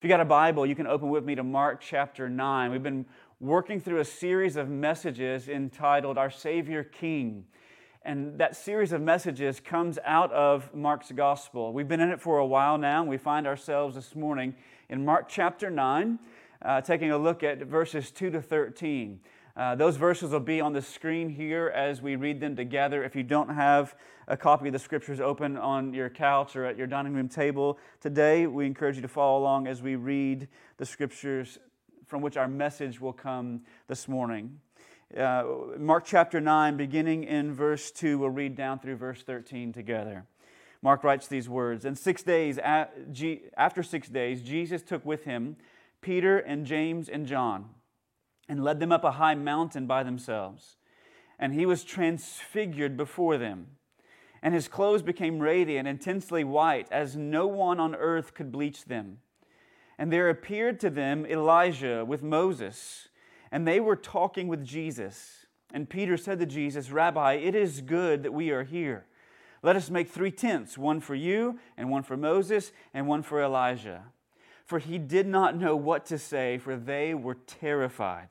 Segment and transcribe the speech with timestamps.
[0.00, 2.70] If you got a Bible, you can open with me to Mark chapter 9.
[2.70, 3.04] We've been
[3.38, 7.44] working through a series of messages entitled Our Savior King.
[8.02, 11.74] And that series of messages comes out of Mark's gospel.
[11.74, 14.54] We've been in it for a while now, and we find ourselves this morning
[14.88, 16.18] in Mark chapter 9,
[16.62, 19.20] uh, taking a look at verses 2 to 13.
[19.60, 23.04] Uh, those verses will be on the screen here as we read them together.
[23.04, 23.94] If you don't have
[24.26, 27.78] a copy of the scriptures open on your couch or at your dining room table
[28.00, 31.58] today, we encourage you to follow along as we read the scriptures
[32.06, 34.60] from which our message will come this morning.
[35.14, 35.44] Uh,
[35.76, 40.24] Mark chapter 9, beginning in verse 2, we'll read down through verse 13 together.
[40.80, 45.56] Mark writes these words And six days, after six days, Jesus took with him
[46.00, 47.68] Peter and James and John
[48.50, 50.76] and led them up a high mountain by themselves.
[51.38, 53.68] And he was transfigured before them.
[54.42, 59.18] And his clothes became radiant, intensely white, as no one on earth could bleach them.
[59.96, 63.08] And there appeared to them Elijah with Moses,
[63.52, 65.46] and they were talking with Jesus.
[65.72, 69.06] And Peter said to Jesus, Rabbi, it is good that we are here.
[69.62, 73.40] Let us make three tents one for you, and one for Moses, and one for
[73.40, 74.06] Elijah.
[74.66, 78.30] For he did not know what to say, for they were terrified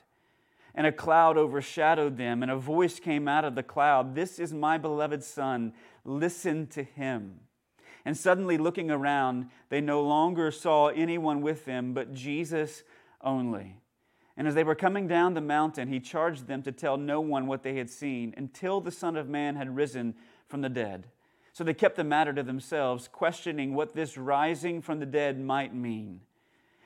[0.76, 4.54] and a cloud overshadowed them, and a voice came out of the cloud This is
[4.54, 7.40] my beloved Son, listen to him.
[8.06, 12.84] And suddenly, looking around, they no longer saw anyone with them but Jesus
[13.22, 13.78] only.
[14.38, 17.46] And as they were coming down the mountain, he charged them to tell no one
[17.46, 20.16] what they had seen until the Son of Man had risen
[20.48, 21.08] from the dead.
[21.52, 25.76] So they kept the matter to themselves, questioning what this rising from the dead might
[25.76, 26.22] mean.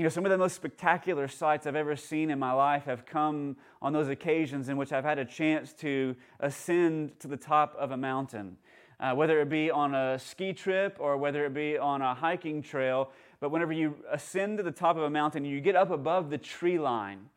[0.00, 3.04] You know, some of the most spectacular sights I've ever seen in my life have
[3.04, 7.76] come on those occasions in which I've had a chance to ascend to the top
[7.78, 8.56] of a mountain,
[8.98, 12.62] uh, whether it be on a ski trip or whether it be on a hiking
[12.62, 13.10] trail.
[13.40, 16.38] But whenever you ascend to the top of a mountain, you get up above the
[16.38, 17.28] tree line.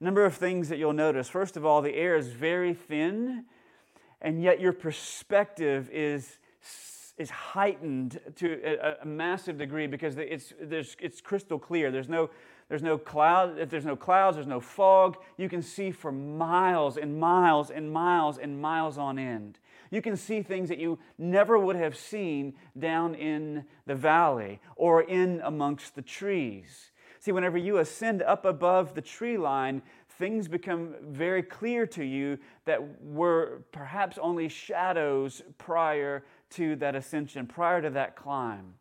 [0.00, 1.28] A number of things that you'll notice.
[1.28, 3.44] First of all, the air is very thin,
[4.22, 6.38] and yet your perspective is
[7.18, 11.90] is heightened to a, a massive degree because it's, it's crystal clear.
[11.90, 12.30] There's no,
[12.68, 13.58] there's no cloud.
[13.58, 15.16] If there's no clouds, there's no fog.
[15.36, 19.58] You can see for miles and miles and miles and miles on end.
[19.90, 25.02] You can see things that you never would have seen down in the valley or
[25.02, 26.92] in amongst the trees.
[27.18, 29.82] See, whenever you ascend up above the tree line,
[30.20, 37.46] things become very clear to you that were perhaps only shadows prior to that ascension,
[37.46, 38.74] prior to that climb.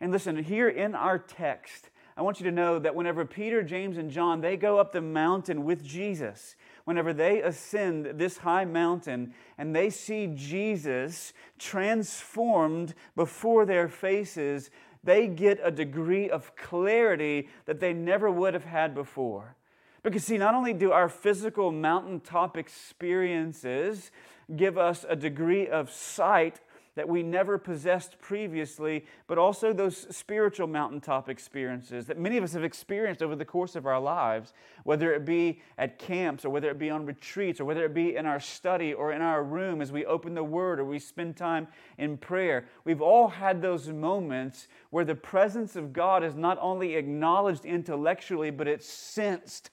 [0.00, 3.96] And listen, here in our text, I want you to know that whenever Peter, James,
[3.96, 9.34] and John, they go up the mountain with Jesus, whenever they ascend this high mountain
[9.56, 14.70] and they see Jesus transformed before their faces,
[15.02, 19.56] they get a degree of clarity that they never would have had before.
[20.02, 24.10] Because, see, not only do our physical mountaintop experiences
[24.56, 26.60] give us a degree of sight
[26.96, 32.52] that we never possessed previously, but also those spiritual mountaintop experiences that many of us
[32.52, 34.52] have experienced over the course of our lives,
[34.84, 38.16] whether it be at camps or whether it be on retreats or whether it be
[38.16, 41.36] in our study or in our room as we open the Word or we spend
[41.36, 42.66] time in prayer.
[42.84, 48.50] We've all had those moments where the presence of God is not only acknowledged intellectually,
[48.50, 49.70] but it's sensed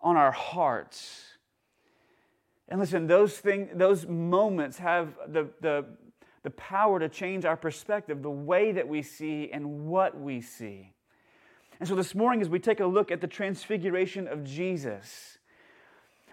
[0.00, 1.24] on our hearts.
[2.68, 5.86] And listen, those things, those moments have the, the,
[6.42, 10.92] the power to change our perspective, the way that we see and what we see.
[11.80, 15.38] And so this morning, as we take a look at the transfiguration of Jesus,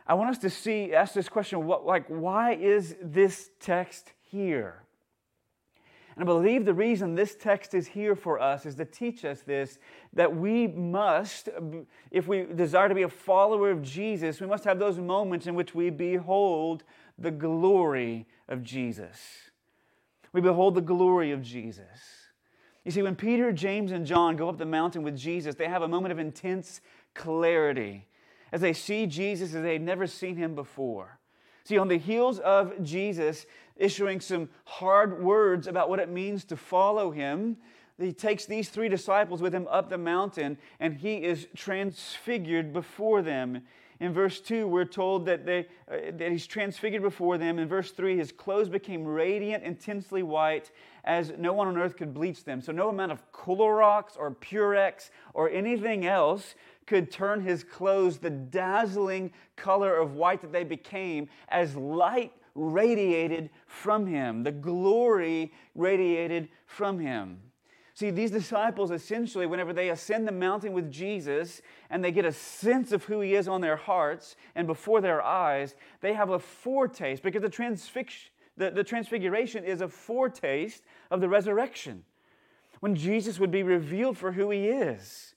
[0.07, 4.83] I want us to see, ask this question, what, like, why is this text here?
[6.15, 9.41] And I believe the reason this text is here for us is to teach us
[9.41, 9.79] this
[10.13, 11.49] that we must,
[12.09, 15.55] if we desire to be a follower of Jesus, we must have those moments in
[15.55, 16.83] which we behold
[17.17, 19.44] the glory of Jesus.
[20.35, 21.87] We behold the glory of Jesus.
[22.83, 25.81] You see, when Peter, James, and John go up the mountain with Jesus, they have
[25.81, 26.81] a moment of intense
[27.13, 28.05] clarity
[28.51, 31.19] as they see Jesus as they'd never seen him before.
[31.63, 33.45] See, on the heels of Jesus
[33.77, 37.55] issuing some hard words about what it means to follow him,
[37.97, 43.21] he takes these three disciples with him up the mountain and he is transfigured before
[43.21, 43.61] them.
[43.99, 47.59] In verse 2, we're told that, they, uh, that he's transfigured before them.
[47.59, 50.71] In verse 3, his clothes became radiant, intensely white,
[51.05, 52.61] as no one on earth could bleach them.
[52.61, 56.55] So, no amount of Clorox or Purex or anything else
[56.85, 63.49] could turn his clothes the dazzling color of white that they became as light radiated
[63.67, 67.39] from him, the glory radiated from him.
[67.95, 72.31] See, these disciples essentially, whenever they ascend the mountain with Jesus and they get a
[72.31, 76.37] sense of who he is on their hearts and before their eyes, they have a
[76.37, 82.03] foretaste because the, transfix- the, the transfiguration is a foretaste of the resurrection
[82.81, 85.33] when Jesus would be revealed for who he is.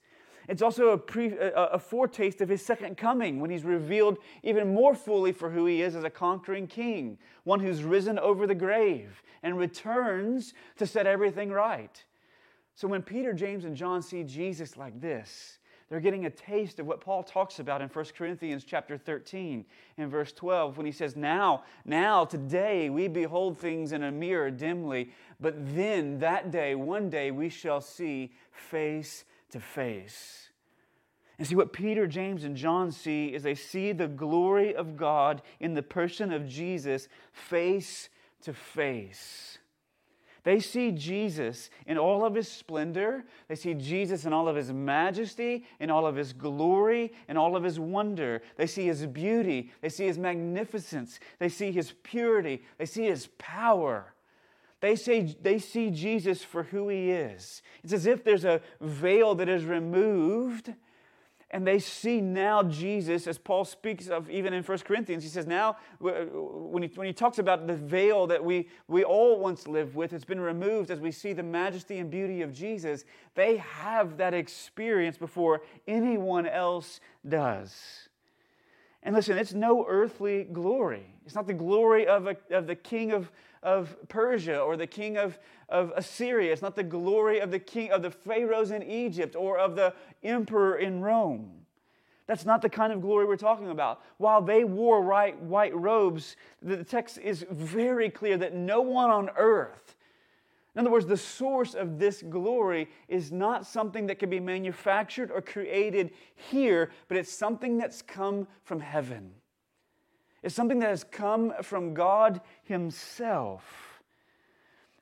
[0.49, 4.75] It's also a, pre, a, a, foretaste of his second coming when he's revealed even
[4.75, 8.55] more fully for who he is as a conquering king, one who's risen over the
[8.55, 12.05] grave and returns to set everything right.
[12.79, 15.59] So when Peter, James, and John see Jesus like this,
[15.89, 19.65] they're getting a taste of what Paul talks about in 1 Corinthians chapter 13
[19.97, 24.53] and verse 12 when he says, Now, now, today we behold things in a mirror
[24.53, 25.11] dimly,
[25.41, 30.51] but then that day, one day, we shall see face to face.
[31.37, 35.43] And see what Peter, James, and John see is they see the glory of God
[35.59, 38.09] in the person of Jesus face
[38.43, 39.58] to face.
[40.49, 43.27] They see Jesus in all of his splendor.
[43.49, 47.55] They see Jesus in all of his majesty, in all of his glory, in all
[47.55, 48.41] of his wonder.
[48.57, 49.71] They see his beauty.
[49.83, 51.21] They see his magnificence.
[51.39, 52.63] They see his purity.
[52.79, 54.15] They see his power.
[54.81, 57.61] They, say, they see Jesus for who he is.
[57.85, 60.73] It's as if there's a veil that is removed,
[61.51, 65.23] and they see now Jesus, as Paul speaks of even in 1 Corinthians.
[65.23, 69.41] He says, Now, when he, when he talks about the veil that we, we all
[69.41, 73.05] once lived with, it's been removed as we see the majesty and beauty of Jesus.
[73.35, 78.08] They have that experience before anyone else does.
[79.03, 81.07] And listen, it's no earthly glory.
[81.25, 83.31] It's not the glory of, a, of the king of,
[83.63, 86.53] of Persia or the king of, of Assyria.
[86.53, 89.95] It's not the glory of the king of the pharaohs in Egypt or of the
[90.23, 91.51] emperor in Rome.
[92.27, 94.03] That's not the kind of glory we're talking about.
[94.19, 99.31] While they wore white, white robes, the text is very clear that no one on
[99.37, 99.97] earth,
[100.79, 105.33] in other words, the source of this glory is not something that can be manufactured
[105.33, 109.33] or created here, but it's something that's come from heaven
[110.45, 114.05] It's something that has come from God Himself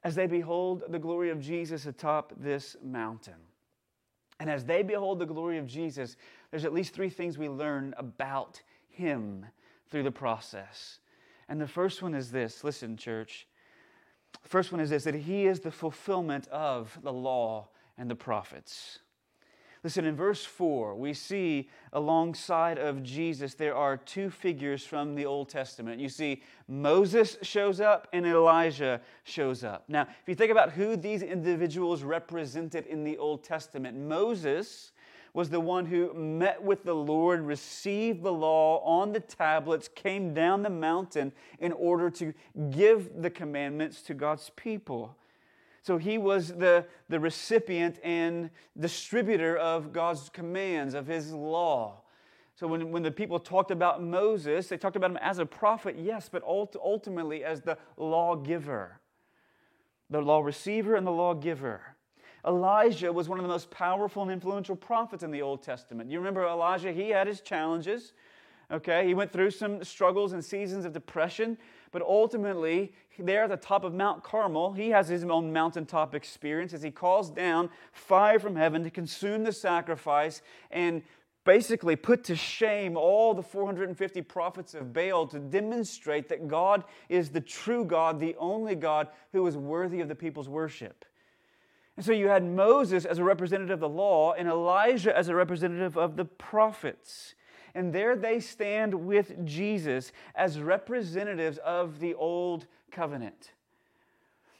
[0.02, 3.34] as they behold the glory of Jesus atop this mountain.
[4.40, 6.16] And as they behold the glory of Jesus,
[6.50, 9.44] there's at least three things we learn about Him
[9.90, 11.00] through the process.
[11.50, 13.46] And the first one is this listen, church.
[14.46, 17.66] The first one is this that He is the fulfillment of the law
[17.98, 19.00] and the prophets.
[19.82, 25.26] Listen, in verse 4, we see alongside of Jesus, there are two figures from the
[25.26, 26.00] Old Testament.
[26.00, 29.82] You see, Moses shows up and Elijah shows up.
[29.88, 34.92] Now, if you think about who these individuals represented in the Old Testament, Moses
[35.36, 40.32] was the one who met with the Lord, received the law on the tablets, came
[40.32, 42.32] down the mountain in order to
[42.70, 45.14] give the commandments to God's people.
[45.82, 48.48] So he was the, the recipient and
[48.80, 52.00] distributor of God's commands, of his law.
[52.54, 55.96] So when, when the people talked about Moses, they talked about him as a prophet,
[55.98, 59.00] yes, but ultimately as the lawgiver,
[60.08, 61.95] the law receiver and the lawgiver.
[62.46, 66.10] Elijah was one of the most powerful and influential prophets in the Old Testament.
[66.10, 66.92] You remember Elijah?
[66.92, 68.12] He had his challenges.
[68.70, 71.56] Okay, he went through some struggles and seasons of depression,
[71.92, 76.74] but ultimately, there at the top of Mount Carmel, he has his own mountaintop experience
[76.74, 81.02] as he calls down fire from heaven to consume the sacrifice and
[81.44, 87.30] basically put to shame all the 450 prophets of Baal to demonstrate that God is
[87.30, 91.04] the true God, the only God who is worthy of the people's worship.
[91.96, 95.34] And so you had Moses as a representative of the law and Elijah as a
[95.34, 97.34] representative of the prophets.
[97.74, 103.52] And there they stand with Jesus as representatives of the old covenant,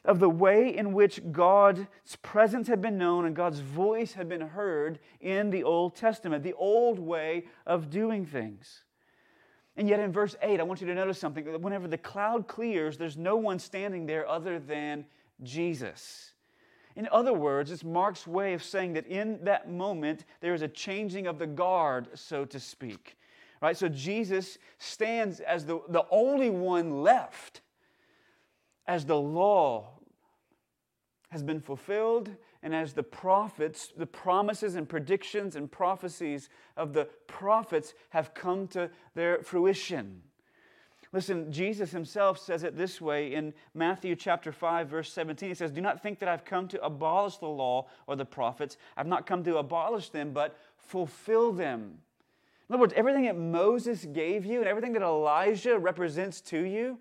[0.04, 1.86] of the way in which God's
[2.22, 6.52] presence had been known and God's voice had been heard in the Old Testament, the
[6.54, 8.84] old way of doing things.
[9.76, 11.44] And yet in verse 8, I want you to notice something.
[11.60, 15.04] Whenever the cloud clears, there's no one standing there other than
[15.42, 16.32] Jesus.
[16.96, 20.68] In other words, it's Mark's way of saying that in that moment, there is a
[20.68, 23.16] changing of the guard, so to speak.
[23.60, 23.76] Right?
[23.76, 27.60] So Jesus stands as the, the only one left
[28.86, 29.90] as the law
[31.30, 32.30] has been fulfilled
[32.62, 38.66] and as the prophets, the promises and predictions and prophecies of the prophets have come
[38.68, 40.22] to their fruition.
[41.12, 45.48] Listen, Jesus himself says it this way in Matthew chapter 5 verse 17.
[45.48, 48.76] He says, "Do not think that I've come to abolish the law or the prophets.
[48.96, 52.02] I've not come to abolish them, but fulfill them."
[52.68, 56.98] In other words, everything that Moses gave you and everything that Elijah represents to you,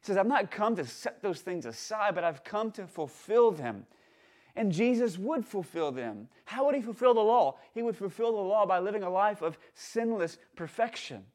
[0.00, 3.50] he says, I've not come to set those things aside, but I've come to fulfill
[3.50, 3.86] them.
[4.56, 6.28] And Jesus would fulfill them.
[6.44, 7.58] How would he fulfill the law?
[7.72, 11.26] He would fulfill the law by living a life of sinless perfection.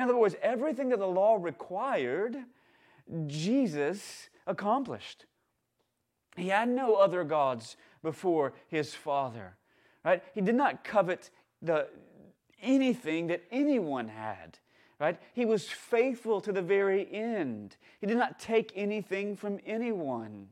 [0.00, 2.34] In other words, everything that the law required,
[3.26, 5.26] Jesus accomplished.
[6.36, 9.58] He had no other gods before his Father.
[10.02, 10.22] Right?
[10.32, 11.28] He did not covet
[11.60, 11.86] the,
[12.62, 14.58] anything that anyone had.
[14.98, 15.20] Right?
[15.34, 17.76] He was faithful to the very end.
[18.00, 20.48] He did not take anything from anyone.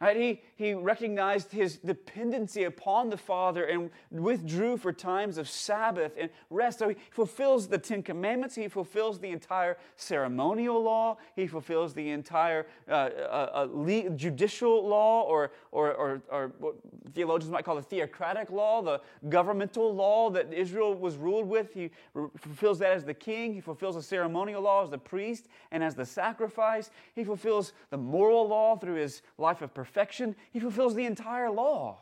[0.00, 0.16] Right?
[0.16, 6.30] He, he recognized his dependency upon the Father and withdrew for times of Sabbath and
[6.50, 6.80] rest.
[6.80, 8.56] So he fulfills the Ten Commandments.
[8.56, 11.18] He fulfills the entire ceremonial law.
[11.36, 16.74] He fulfills the entire uh, uh, uh, judicial law, or, or, or, or what
[17.14, 21.72] theologians might call the theocratic law, the governmental law that Israel was ruled with.
[21.72, 21.90] He
[22.36, 23.54] fulfills that as the king.
[23.54, 26.90] He fulfills the ceremonial law as the priest and as the sacrifice.
[27.14, 31.50] He fulfills the moral law through his life of perfection perfection, he fulfills the entire
[31.50, 31.98] law.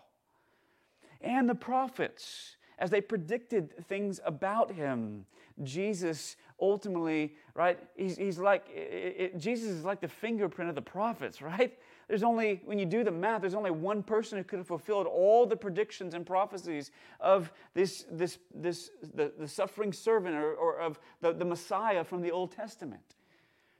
[1.20, 5.26] And the prophets, as they predicted things about him,
[5.62, 7.78] Jesus ultimately, right?
[7.96, 11.78] He's, he's like, it, it, Jesus is like the fingerprint of the prophets, right?
[12.08, 15.06] There's only, when you do the math, there's only one person who could have fulfilled
[15.06, 20.78] all the predictions and prophecies of this, this, this the, the suffering servant or, or
[20.78, 23.16] of the, the Messiah from the Old Testament.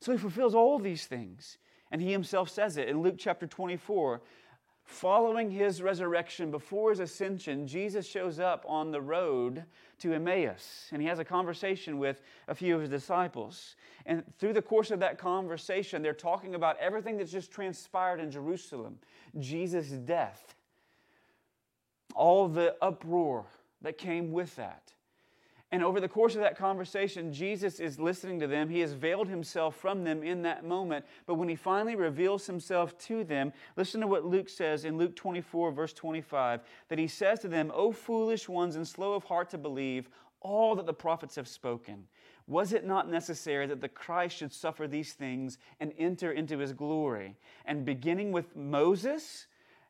[0.01, 1.59] So he fulfills all these things.
[1.93, 4.21] And he himself says it in Luke chapter 24.
[4.87, 9.65] Following his resurrection, before his ascension, Jesus shows up on the road
[9.99, 13.75] to Emmaus and he has a conversation with a few of his disciples.
[14.07, 18.31] And through the course of that conversation, they're talking about everything that's just transpired in
[18.31, 18.99] Jerusalem
[19.39, 20.55] Jesus' death,
[22.15, 23.45] all the uproar
[23.83, 24.93] that came with that.
[25.73, 28.69] And over the course of that conversation, Jesus is listening to them.
[28.69, 31.05] He has veiled himself from them in that moment.
[31.27, 35.17] But when he finally reveals himself to them, listen to what Luke says in Luke
[35.17, 39.51] 24, verse 25 that he says to them, O foolish ones and slow of heart
[39.51, 40.09] to believe
[40.41, 42.05] all that the prophets have spoken.
[42.47, 46.73] Was it not necessary that the Christ should suffer these things and enter into his
[46.73, 47.35] glory?
[47.65, 49.49] And beginning with Moses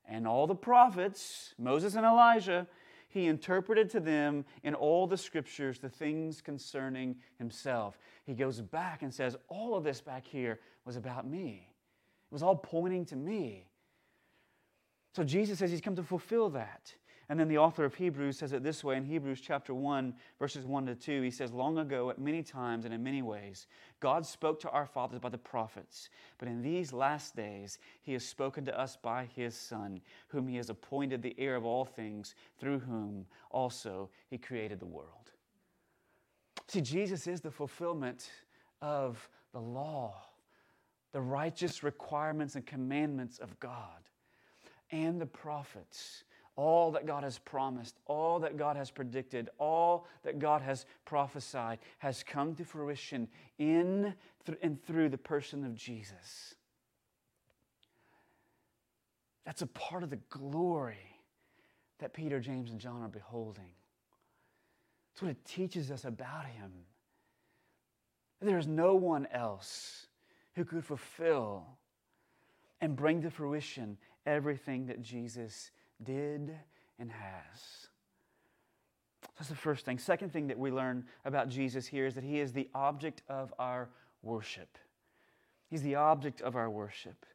[0.08, 2.66] and all the prophets, Moses and Elijah,
[3.16, 7.98] he interpreted to them in all the scriptures the things concerning himself.
[8.24, 11.66] He goes back and says, All of this back here was about me.
[11.66, 13.68] It was all pointing to me.
[15.14, 16.94] So Jesus says he's come to fulfill that.
[17.28, 20.64] And then the author of Hebrews says it this way in Hebrews chapter 1, verses
[20.64, 21.22] 1 to 2.
[21.22, 23.66] He says, Long ago, at many times and in many ways,
[23.98, 26.08] God spoke to our fathers by the prophets.
[26.38, 30.56] But in these last days, He has spoken to us by His Son, whom He
[30.56, 35.32] has appointed the heir of all things, through whom also He created the world.
[36.68, 38.30] See, Jesus is the fulfillment
[38.80, 40.14] of the law,
[41.10, 44.10] the righteous requirements and commandments of God,
[44.92, 46.22] and the prophets
[46.56, 51.78] all that God has promised, all that God has predicted, all that God has prophesied
[51.98, 54.14] has come to fruition in
[54.62, 56.54] and through the person of Jesus.
[59.44, 61.20] That's a part of the glory
[61.98, 63.72] that Peter, James, and John are beholding.
[65.12, 66.72] That's what it teaches us about him.
[68.40, 70.06] There is no one else
[70.54, 71.66] who could fulfill
[72.80, 73.96] and bring to fruition
[74.26, 75.70] everything that Jesus
[76.02, 76.56] did,
[76.98, 77.88] and has.
[79.38, 79.98] That's the first thing.
[79.98, 83.52] Second thing that we learn about Jesus here is that he is the object of
[83.58, 83.90] our
[84.22, 84.78] worship.
[85.68, 87.26] He's the object of our worship.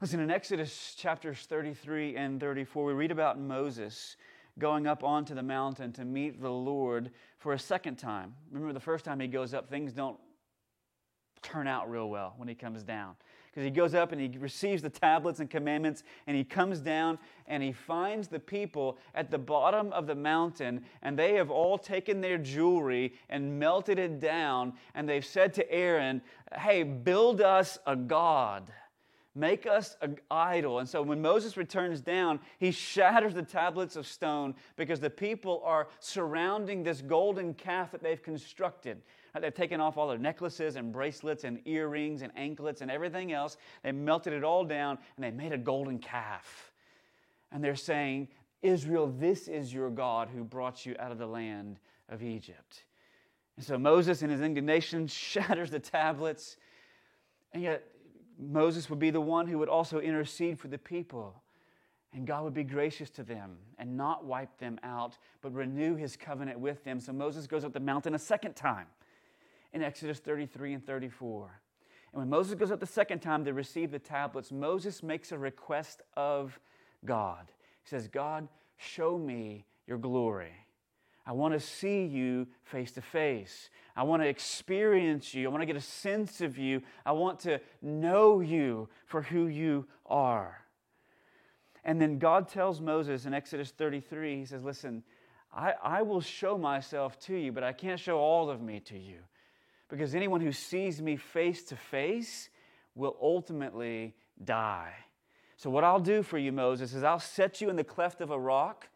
[0.00, 4.16] Listen, in Exodus chapters 33 and 34, we read about Moses
[4.58, 8.34] going up onto the mountain to meet the Lord for a second time.
[8.50, 10.18] Remember, the first time he goes up, things don't
[11.42, 13.16] turn out real well when he comes down
[13.58, 17.18] because he goes up and he receives the tablets and commandments and he comes down
[17.48, 21.76] and he finds the people at the bottom of the mountain and they have all
[21.76, 26.22] taken their jewelry and melted it down and they've said to Aaron,
[26.56, 28.70] Hey, build us a God.
[29.34, 30.78] Make us an idol.
[30.78, 35.62] And so when Moses returns down, he shatters the tablets of stone because the people
[35.64, 39.02] are surrounding this golden calf that they've constructed.
[39.34, 43.32] Uh, they've taken off all their necklaces and bracelets and earrings and anklets and everything
[43.32, 43.56] else.
[43.82, 46.72] They melted it all down and they made a golden calf.
[47.52, 48.28] And they're saying,
[48.62, 52.84] Israel, this is your God who brought you out of the land of Egypt.
[53.56, 56.56] And so Moses, in his indignation, shatters the tablets.
[57.52, 57.84] And yet,
[58.38, 61.42] Moses would be the one who would also intercede for the people.
[62.12, 66.16] And God would be gracious to them and not wipe them out, but renew his
[66.16, 67.00] covenant with them.
[67.00, 68.86] So Moses goes up the mountain a second time
[69.72, 71.60] in Exodus 33 and 34.
[72.12, 75.38] And when Moses goes up the second time to receive the tablets, Moses makes a
[75.38, 76.58] request of
[77.04, 77.50] God.
[77.82, 80.52] He says, God, show me your glory.
[81.26, 83.68] I want to see you face to face.
[83.94, 85.46] I want to experience you.
[85.46, 86.82] I want to get a sense of you.
[87.04, 90.64] I want to know you for who you are.
[91.84, 95.02] And then God tells Moses in Exodus 33, He says, Listen,
[95.54, 98.98] I, I will show myself to you, but I can't show all of me to
[98.98, 99.18] you.
[99.88, 102.50] Because anyone who sees me face to face
[102.94, 104.14] will ultimately
[104.44, 104.92] die.
[105.56, 108.30] So, what I'll do for you, Moses, is I'll set you in the cleft of
[108.30, 108.88] a rock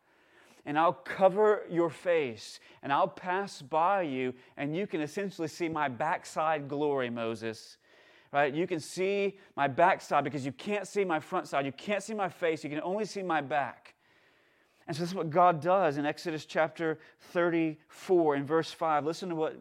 [0.65, 5.69] and I'll cover your face and I'll pass by you, and you can essentially see
[5.69, 7.79] my backside glory, Moses.
[8.33, 8.55] Right?
[8.55, 11.67] You can see my backside because you can't see my front side.
[11.67, 12.65] You can't see my face.
[12.65, 13.95] You can only see my back.
[14.87, 16.99] And so this is what God does in Exodus chapter
[17.33, 19.05] 34 in verse 5.
[19.05, 19.61] Listen to what,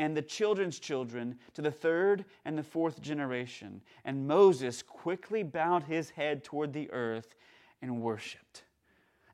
[0.00, 3.82] and the children's children to the third and the fourth generation.
[4.02, 7.36] And Moses quickly bowed his head toward the earth
[7.82, 8.64] and worshiped.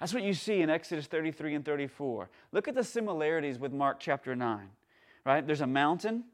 [0.00, 2.30] That's what you see in Exodus 33 and 34.
[2.50, 4.68] Look at the similarities with Mark chapter 9,
[5.24, 5.46] right?
[5.46, 6.24] There's a mountain,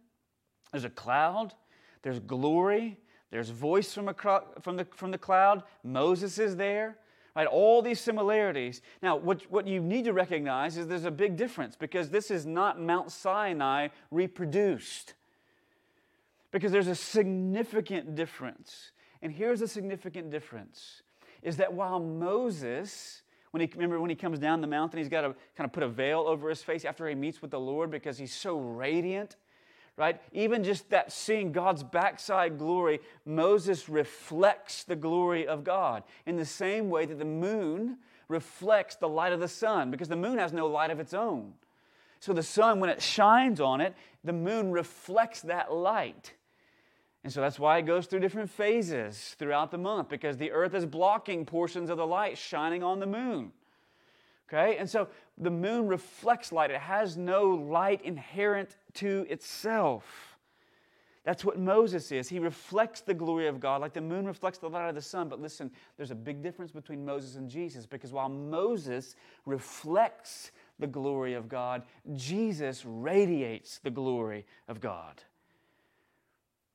[0.71, 1.53] there's a cloud,
[2.01, 2.97] there's glory,
[3.31, 4.15] there's voice from, a,
[4.63, 6.97] from, the, from the cloud, Moses is there,
[7.35, 7.47] right?
[7.47, 8.83] All these similarities.
[9.03, 12.47] Now, what, what you need to recognize is there's a big difference because this is
[12.47, 15.15] not Mount Sinai reproduced.
[16.51, 18.93] Because there's a significant difference.
[19.23, 21.03] And here's a significant difference
[21.43, 25.21] is that while Moses when he, remember when he comes down the mountain, he's got
[25.21, 27.91] to kind of put a veil over his face after he meets with the Lord
[27.91, 29.37] because he's so radiant,
[29.97, 30.21] right?
[30.33, 36.47] Even just that seeing God's backside glory, Moses reflects the glory of God in the
[36.47, 40.53] same way that the moon reflects the light of the sun because the moon has
[40.53, 41.53] no light of its own.
[42.21, 46.33] So the sun, when it shines on it, the moon reflects that light.
[47.25, 50.75] And so that's why it goes through different phases throughout the month because the earth
[50.75, 53.53] is blocking portions of the light shining on the moon.
[54.53, 54.77] Okay?
[54.77, 60.33] And so the moon reflects light, it has no light inherent to itself.
[61.25, 62.29] That's what Moses is.
[62.29, 65.29] He reflects the glory of God like the moon reflects the light of the sun.
[65.29, 69.15] But listen, there's a big difference between Moses and Jesus because while Moses
[69.47, 71.85] reflects the glory of God,
[72.15, 75.23] Jesus radiates the glory of God.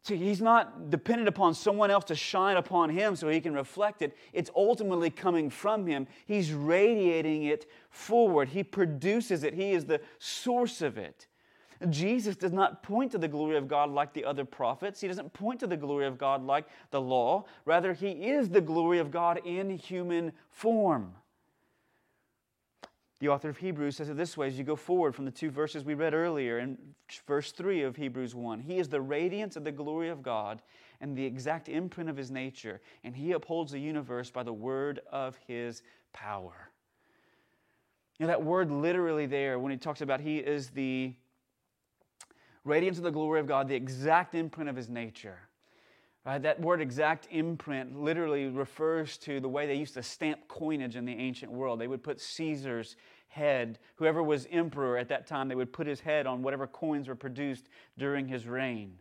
[0.08, 4.02] See, he's not dependent upon someone else to shine upon him so he can reflect
[4.02, 4.15] it.
[4.32, 6.08] It's ultimately coming from him.
[6.26, 8.48] He's radiating it forward.
[8.48, 11.28] He produces it, he is the source of it.
[11.89, 15.02] Jesus does not point to the glory of God like the other prophets.
[15.02, 17.43] He doesn't point to the glory of God like the law.
[17.65, 21.15] Rather, he is the glory of God in human form.
[23.19, 25.49] The author of Hebrews says it this way as you go forward from the two
[25.49, 26.77] verses we read earlier in
[27.25, 28.60] verse 3 of Hebrews 1.
[28.60, 30.62] He is the radiance of the glory of God
[31.01, 34.99] and the exact imprint of his nature, and he upholds the universe by the word
[35.12, 35.82] of his
[36.13, 36.69] power.
[38.19, 41.13] You know, that word literally there, when he talks about he is the
[42.63, 45.39] radiance of the glory of God, the exact imprint of his nature.
[46.28, 46.42] Right?
[46.42, 51.06] That word exact imprint literally refers to the way they used to stamp coinage in
[51.06, 51.80] the ancient world.
[51.80, 52.98] They would put Caesar's
[53.30, 57.08] head, whoever was emperor at that time, they would put his head on whatever coins
[57.08, 59.00] were produced during his reign.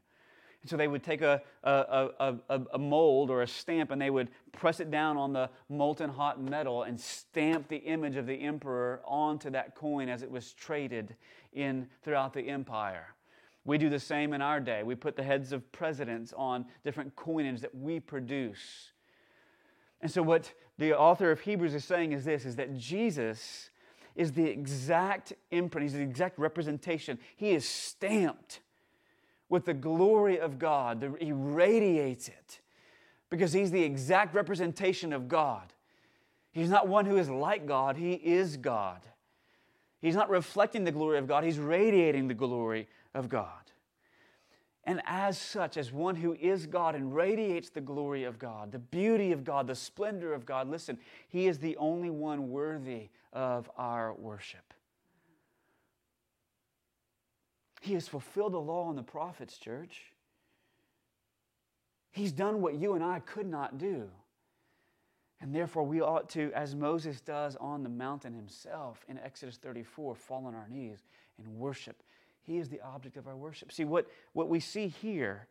[0.62, 4.10] And so they would take a, a, a, a, mold or a stamp and they
[4.10, 8.34] would press it down on the molten hot metal and stamp the image of the
[8.34, 11.16] emperor onto that coin as it was traded
[11.52, 13.15] in throughout the empire.
[13.66, 14.84] We do the same in our day.
[14.84, 18.92] We put the heads of presidents on different coinage that we produce.
[20.00, 23.70] And so what the author of Hebrews is saying is this is that Jesus
[24.14, 27.18] is the exact imprint, he's the exact representation.
[27.34, 28.60] He is stamped
[29.48, 31.16] with the glory of God.
[31.20, 32.60] He radiates it
[33.30, 35.72] because he's the exact representation of God.
[36.52, 39.00] He's not one who is like God, he is God.
[40.00, 43.50] He's not reflecting the glory of God, he's radiating the glory of God.
[44.84, 48.78] And as such, as one who is God and radiates the glory of God, the
[48.78, 53.68] beauty of God, the splendor of God, listen, he is the only one worthy of
[53.76, 54.72] our worship.
[57.80, 60.12] He has fulfilled the law and the prophets, church.
[62.12, 64.08] He's done what you and I could not do.
[65.40, 70.14] And therefore, we ought to, as Moses does on the mountain himself in Exodus 34,
[70.14, 71.04] fall on our knees
[71.38, 72.02] and worship.
[72.46, 73.72] He is the object of our worship.
[73.72, 75.48] See, what, what we see here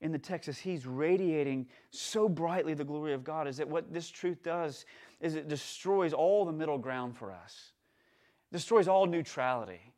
[0.00, 3.92] in the text is he's radiating so brightly the glory of God, is that what
[3.92, 4.86] this truth does
[5.20, 7.72] is it destroys all the middle ground for us,
[8.50, 9.92] destroys all neutrality.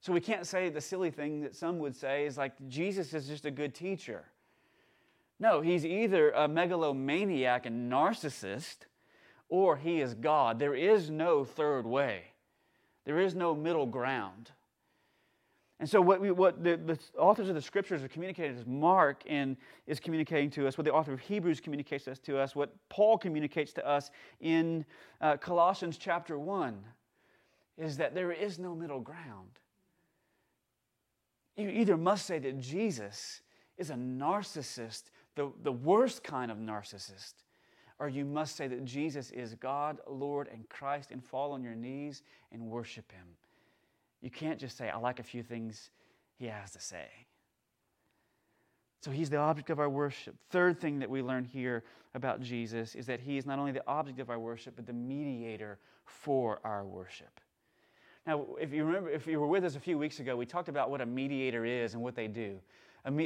[0.00, 3.28] So we can't say the silly thing that some would say is like Jesus is
[3.28, 4.24] just a good teacher.
[5.38, 8.86] No, he's either a megalomaniac and narcissist
[9.48, 10.58] or he is God.
[10.58, 12.32] There is no third way,
[13.04, 14.50] there is no middle ground.
[15.78, 19.26] And so, what, we, what the, the, authors of the scriptures are communicating, is Mark
[19.26, 23.18] in, is communicating to us, what the author of Hebrews communicates to us, what Paul
[23.18, 24.10] communicates to us
[24.40, 24.86] in
[25.20, 26.82] uh, Colossians chapter 1,
[27.76, 29.58] is that there is no middle ground.
[31.56, 33.42] You either must say that Jesus
[33.76, 35.04] is a narcissist
[35.36, 37.34] the, the worst kind of narcissist,
[37.98, 41.74] or you must say that Jesus is God, Lord, and Christ, and fall on your
[41.74, 43.26] knees and worship Him.
[44.26, 45.90] You can't just say, I like a few things
[46.36, 47.06] He has to say.
[49.00, 50.34] So He's the object of our worship.
[50.50, 53.86] Third thing that we learn here about Jesus is that He is not only the
[53.86, 57.38] object of our worship, but the mediator for our worship.
[58.26, 60.68] Now, if you remember, if you were with us a few weeks ago, we talked
[60.68, 62.58] about what a mediator is and what they do.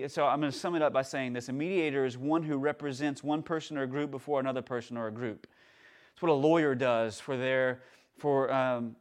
[0.09, 2.59] So I'm going to sum it up by saying this a mediator is one who
[2.59, 5.47] represents one person or a group before another person or a group.
[6.13, 7.81] It's what a lawyer does for, their,
[8.19, 8.97] for um,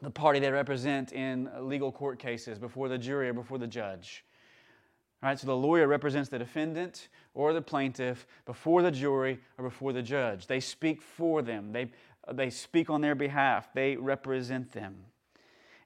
[0.00, 4.24] the party they represent in legal court cases before the jury or before the judge.
[5.22, 9.64] All right, so the lawyer represents the defendant or the plaintiff before the jury or
[9.64, 10.46] before the judge.
[10.46, 11.90] They speak for them, they,
[12.32, 14.96] they speak on their behalf, they represent them.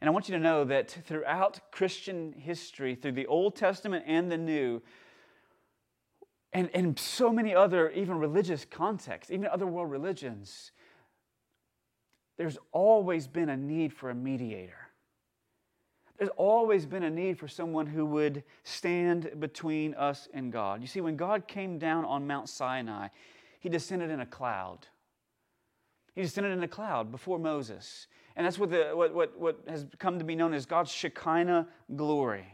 [0.02, 4.30] And I want you to know that throughout Christian history, through the Old Testament and
[4.30, 4.82] the New,
[6.52, 10.72] and, and so many other, even religious contexts, even other world religions,
[12.42, 14.88] there's always been a need for a mediator.
[16.18, 20.80] There's always been a need for someone who would stand between us and God.
[20.80, 23.08] You see, when God came down on Mount Sinai,
[23.60, 24.88] he descended in a cloud.
[26.16, 28.08] He descended in a cloud before Moses.
[28.34, 31.68] And that's what, the, what, what, what has come to be known as God's Shekinah
[31.94, 32.48] glory.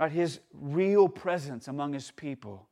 [0.00, 0.10] Right?
[0.10, 2.66] His real presence among his people.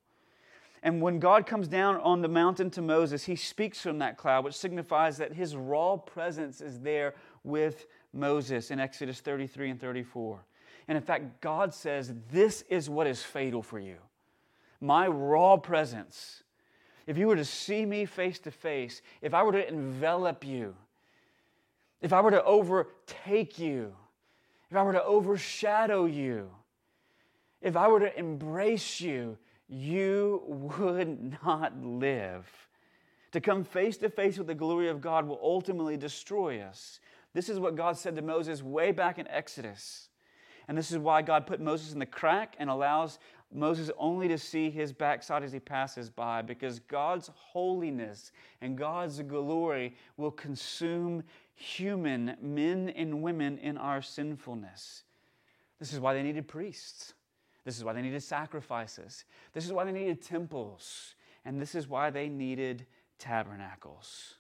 [0.83, 4.45] And when God comes down on the mountain to Moses, he speaks from that cloud,
[4.45, 7.15] which signifies that his raw presence is there
[7.45, 10.41] with Moses in Exodus 33 and 34.
[10.89, 13.97] And in fact, God says, This is what is fatal for you.
[14.81, 16.43] My raw presence.
[17.07, 20.75] If you were to see me face to face, if I were to envelop you,
[22.01, 23.95] if I were to overtake you,
[24.71, 26.51] if I were to overshadow you,
[27.61, 29.37] if I were to embrace you,
[29.71, 32.47] you would not live.
[33.33, 36.99] To come face to face with the glory of God will ultimately destroy us.
[37.33, 40.09] This is what God said to Moses way back in Exodus.
[40.67, 43.21] And this is why God put Moses in the crack and allows
[43.53, 49.21] Moses only to see his backside as he passes by, because God's holiness and God's
[49.23, 51.23] glory will consume
[51.55, 55.03] human men and women in our sinfulness.
[55.79, 57.15] This is why they needed priests.
[57.65, 59.25] This is why they needed sacrifices.
[59.53, 61.15] This is why they needed temples.
[61.45, 62.87] And this is why they needed
[63.19, 64.35] tabernacles.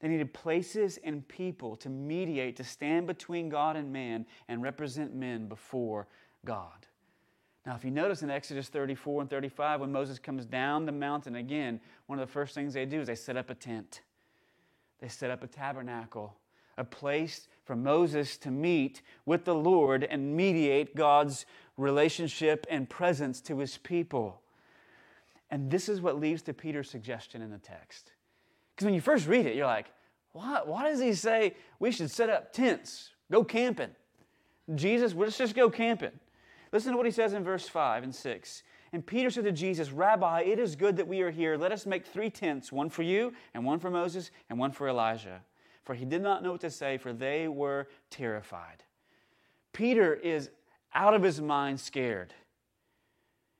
[0.00, 5.14] They needed places and people to mediate, to stand between God and man and represent
[5.14, 6.08] men before
[6.44, 6.86] God.
[7.64, 11.36] Now, if you notice in Exodus 34 and 35, when Moses comes down the mountain
[11.36, 14.00] again, one of the first things they do is they set up a tent.
[14.98, 16.34] They set up a tabernacle,
[16.76, 21.46] a place for Moses to meet with the Lord and mediate God's
[21.76, 24.40] relationship and presence to his people.
[25.50, 28.12] And this is what leads to Peter's suggestion in the text.
[28.74, 29.92] Because when you first read it, you're like,
[30.32, 30.66] what?
[30.66, 33.90] Why does he say we should set up tents, go camping?
[34.74, 36.12] Jesus, let's just go camping.
[36.72, 38.62] Listen to what he says in verse 5 and 6.
[38.94, 41.56] And Peter said to Jesus, Rabbi, it is good that we are here.
[41.56, 44.88] Let us make three tents, one for you, and one for Moses, and one for
[44.88, 45.42] Elijah.
[45.84, 48.84] For he did not know what to say, for they were terrified.
[49.72, 50.50] Peter is
[50.94, 52.34] out of his mind scared.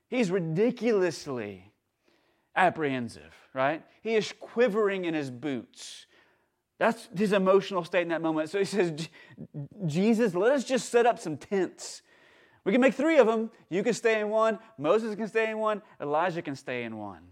[0.08, 1.72] He's ridiculously
[2.54, 3.82] apprehensive, right?
[4.02, 6.06] He is quivering in his boots.
[6.78, 8.50] That's his emotional state in that moment.
[8.50, 9.08] So he says,
[9.86, 12.02] Jesus, let us just set up some tents.
[12.64, 13.50] We can make three of them.
[13.70, 17.22] You can stay in one, Moses can stay in one, Elijah can stay in one.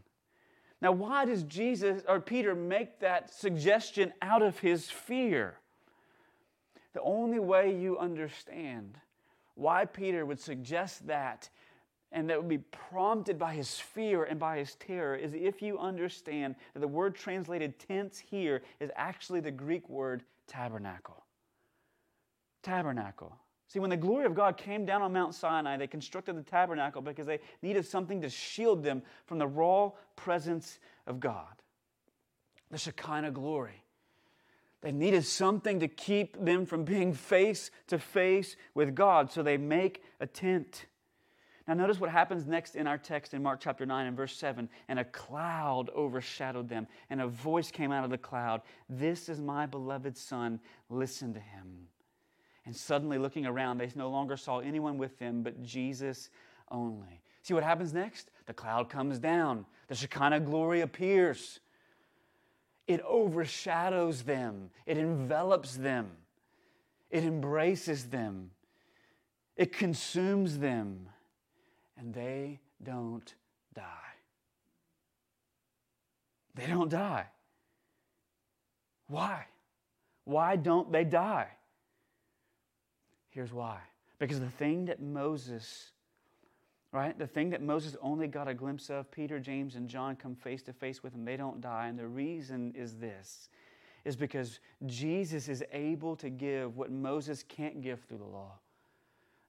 [0.82, 5.58] Now, why does Jesus or Peter make that suggestion out of his fear?
[6.94, 8.98] The only way you understand
[9.54, 11.50] why Peter would suggest that
[12.12, 15.78] and that would be prompted by his fear and by his terror is if you
[15.78, 21.24] understand that the word translated tents here is actually the Greek word tabernacle.
[22.62, 23.36] Tabernacle.
[23.70, 27.02] See, when the glory of God came down on Mount Sinai, they constructed the tabernacle
[27.02, 31.46] because they needed something to shield them from the raw presence of God.
[32.72, 33.84] The Shekinah glory.
[34.80, 39.56] They needed something to keep them from being face to face with God, so they
[39.56, 40.86] make a tent.
[41.68, 44.68] Now, notice what happens next in our text in Mark chapter 9 and verse 7.
[44.88, 49.40] And a cloud overshadowed them, and a voice came out of the cloud This is
[49.40, 51.89] my beloved Son, listen to him.
[52.70, 56.30] And suddenly, looking around, they no longer saw anyone with them but Jesus
[56.70, 57.20] only.
[57.42, 58.30] See what happens next?
[58.46, 61.58] The cloud comes down, the Shekinah glory appears.
[62.86, 66.12] It overshadows them, it envelops them,
[67.10, 68.52] it embraces them,
[69.56, 71.08] it consumes them,
[71.98, 73.34] and they don't
[73.74, 73.82] die.
[76.54, 77.26] They don't die.
[79.08, 79.46] Why?
[80.22, 81.48] Why don't they die?
[83.30, 83.78] Here's why.
[84.18, 85.92] Because the thing that Moses,
[86.92, 90.34] right, the thing that Moses only got a glimpse of, Peter, James, and John come
[90.34, 91.86] face to face with and they don't die.
[91.88, 93.48] And the reason is this
[94.04, 98.52] is because Jesus is able to give what Moses can't give through the law.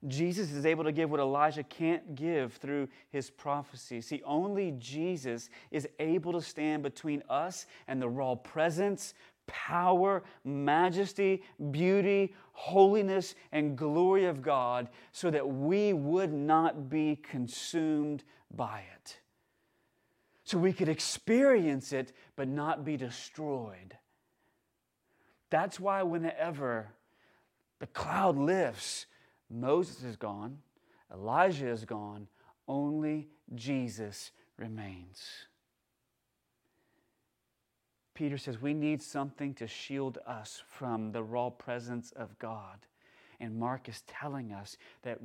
[0.08, 4.02] Jesus is able to give what Elijah can't give through his prophecy.
[4.02, 9.14] See, only Jesus is able to stand between us and the raw presence,
[9.52, 18.24] power, majesty, beauty, holiness, and glory of God so that we would not be consumed
[18.56, 19.20] by it.
[20.46, 23.98] So we could experience it but not be destroyed.
[25.50, 26.88] That's why, whenever
[27.80, 29.06] the cloud lifts,
[29.50, 30.60] Moses is gone,
[31.14, 32.28] Elijah is gone,
[32.70, 35.48] only Jesus remains.
[38.22, 42.78] Peter says we need something to shield us from the raw presence of God.
[43.40, 45.18] And Mark is telling us that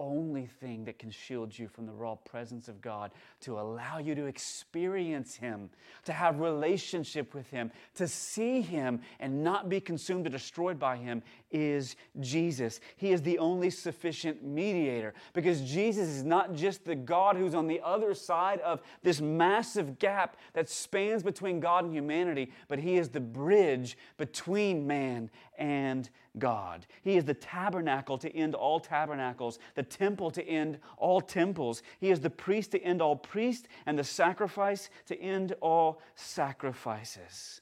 [0.00, 4.16] only thing that can shield you from the raw presence of God, to allow you
[4.16, 5.70] to experience Him,
[6.06, 10.96] to have relationship with Him, to see Him and not be consumed or destroyed by
[10.96, 12.80] Him, is Jesus.
[12.96, 17.66] He is the only sufficient mediator because Jesus is not just the God who's on
[17.66, 22.96] the other side of this massive gap that spans between God and humanity, but He
[22.96, 26.08] is the bridge between man and
[26.38, 26.86] God.
[27.02, 31.82] He is the tabernacle to end all tabernacles, the temple to end all temples.
[31.98, 37.60] He is the priest to end all priests, and the sacrifice to end all sacrifices.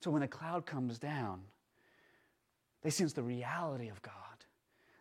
[0.00, 1.40] So when the cloud comes down,
[2.82, 4.12] they sense the reality of God,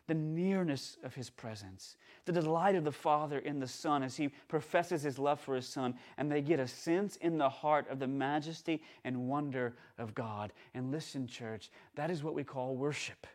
[0.08, 4.30] the nearness of His presence, the delight of the Father in the Son as He
[4.48, 8.00] professes His love for His Son, and they get a sense in the heart of
[8.00, 10.54] the majesty and wonder of God.
[10.74, 13.28] And listen, church, that is what we call worship.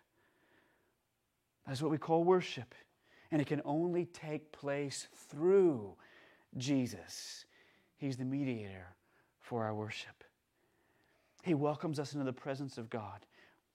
[1.68, 2.74] That's what we call worship.
[3.30, 5.94] And it can only take place through
[6.56, 7.44] Jesus.
[7.98, 8.94] He's the mediator
[9.38, 10.24] for our worship.
[11.42, 13.26] He welcomes us into the presence of God.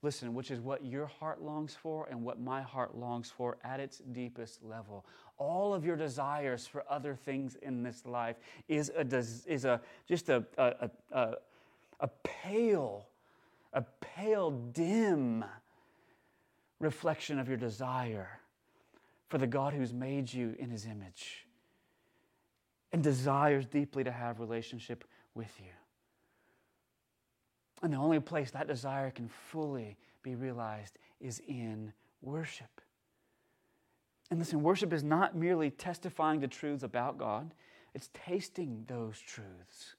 [0.01, 3.79] Listen, which is what your heart longs for and what my heart longs for at
[3.79, 5.05] its deepest level.
[5.37, 8.35] All of your desires for other things in this life
[8.67, 9.05] is a,
[9.47, 11.33] is a just a, a, a,
[12.01, 13.07] a pale,
[13.71, 15.45] a pale, dim
[16.83, 18.39] reflection of your desire
[19.29, 21.47] for the God who's made you in his image
[22.91, 25.71] and desires deeply to have relationship with you.
[27.81, 31.91] And the only place that desire can fully be realized is in
[32.21, 32.81] worship.
[34.29, 37.53] And listen, worship is not merely testifying the truths about God,
[37.93, 39.95] it's tasting those truths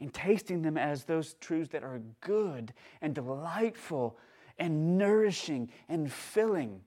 [0.00, 4.16] and tasting them as those truths that are good and delightful
[4.60, 6.82] and nourishing and filling.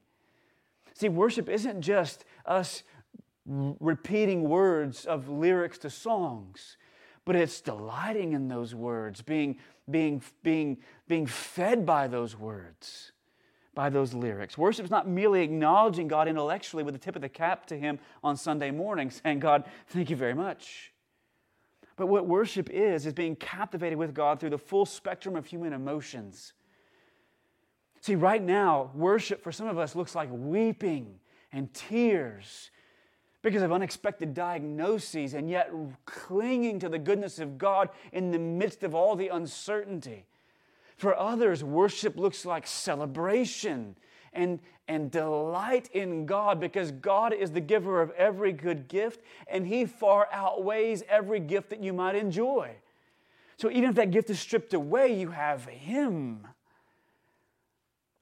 [0.94, 2.84] See, worship isn't just us
[3.46, 6.78] repeating words of lyrics to songs,
[7.26, 9.58] but it's delighting in those words, being,
[9.90, 13.12] being, being, being fed by those words,
[13.74, 14.58] by those lyrics.
[14.58, 18.00] Worship is not merely acknowledging God intellectually with the tip of the cap to Him
[18.24, 20.94] on Sunday morning, saying, God, thank you very much.
[21.96, 25.74] But what worship is, is being captivated with God through the full spectrum of human
[25.74, 26.54] emotions.
[28.04, 31.22] See, right now, worship for some of us looks like weeping
[31.54, 32.70] and tears
[33.42, 35.72] because of unexpected diagnoses and yet
[36.06, 40.26] clinging to the goodness of God in the midst of all the uncertainty.
[40.98, 43.96] For others, worship looks like celebration
[44.34, 49.66] and, and delight in God because God is the giver of every good gift and
[49.66, 52.72] He far outweighs every gift that you might enjoy.
[53.56, 56.46] So even if that gift is stripped away, you have Him.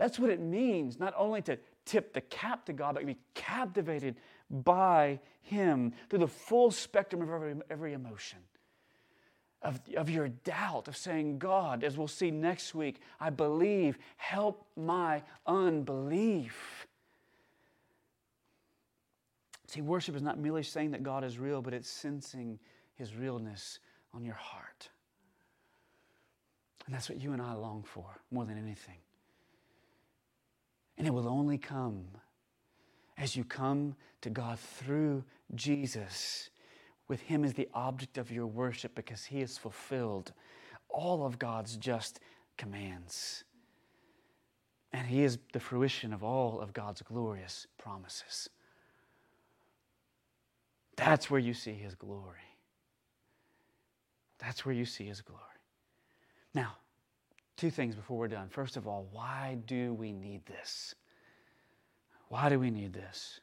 [0.02, 3.20] That's what it means, not only to tip the cap to God, but to be
[3.36, 4.16] captivated
[4.50, 8.40] by Him through the full spectrum of every, every emotion.
[9.62, 14.66] Of, of your doubt, of saying, God, as we'll see next week, I believe, help
[14.76, 16.88] my unbelief.
[19.68, 22.58] See, worship is not merely saying that God is real, but it's sensing
[22.96, 23.78] His realness
[24.16, 24.90] on your heart.
[26.88, 28.98] And that's what you and I long for more than anything.
[31.02, 32.06] And it will only come
[33.18, 35.24] as you come to God through
[35.56, 36.52] Jesus,
[37.08, 40.32] with Him as the object of your worship because He has fulfilled
[40.90, 42.20] all of God's just
[42.56, 43.46] commands.
[44.94, 48.48] And He is the fruition of all of God's glorious promises.
[50.98, 52.60] That's where you see His glory.
[54.38, 55.42] That's where you see His glory.
[56.54, 56.74] Now,
[57.58, 58.50] two things before we're done.
[58.50, 60.96] First of all, why do we need this?
[62.30, 63.40] Why do we need this?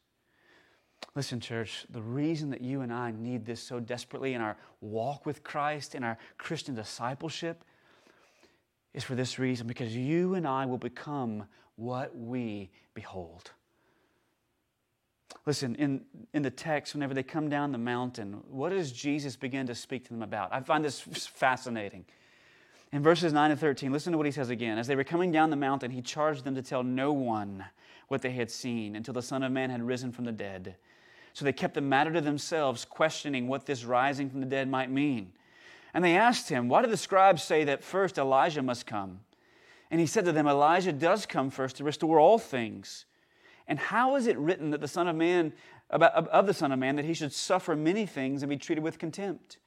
[1.15, 5.27] Listen, church, the reason that you and I need this so desperately in our walk
[5.27, 7.65] with Christ, in our Christian discipleship,
[8.95, 11.45] is for this reason because you and I will become
[11.77, 13.53] what we behold.
[15.47, 16.03] Listen, in,
[16.35, 20.05] in the text, whenever they come down the mountain, what does Jesus begin to speak
[20.05, 20.53] to them about?
[20.53, 22.05] I find this fascinating.
[22.91, 24.79] In verses 9 and 13, listen to what he says again.
[24.79, 27.65] As they were coming down the mountain, he charged them to tell no one
[28.09, 30.77] what they had seen until the Son of Man had risen from the dead.
[31.35, 34.91] So they kept the matter to themselves, questioning what this rising from the dead might
[34.91, 35.33] mean.
[35.93, 39.21] And they asked him, Why did the scribes say that first Elijah must come?
[39.91, 43.05] And he said to them, Elijah does come first to restore all things.
[43.67, 45.53] And how is it written that the Son of Man,
[45.91, 48.83] about, of the Son of Man, that he should suffer many things and be treated
[48.83, 49.59] with contempt?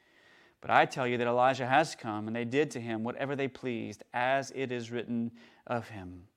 [0.61, 3.47] But I tell you that Elijah has come, and they did to him whatever they
[3.47, 5.31] pleased, as it is written
[5.65, 6.27] of him.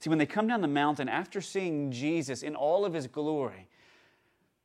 [0.00, 3.68] See, when they come down the mountain after seeing Jesus in all of his glory,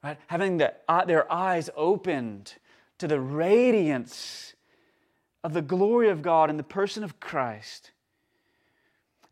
[0.04, 2.56] right, having the, uh, their eyes opened
[2.98, 4.56] to the radiance
[5.44, 7.92] of the glory of God in the person of Christ,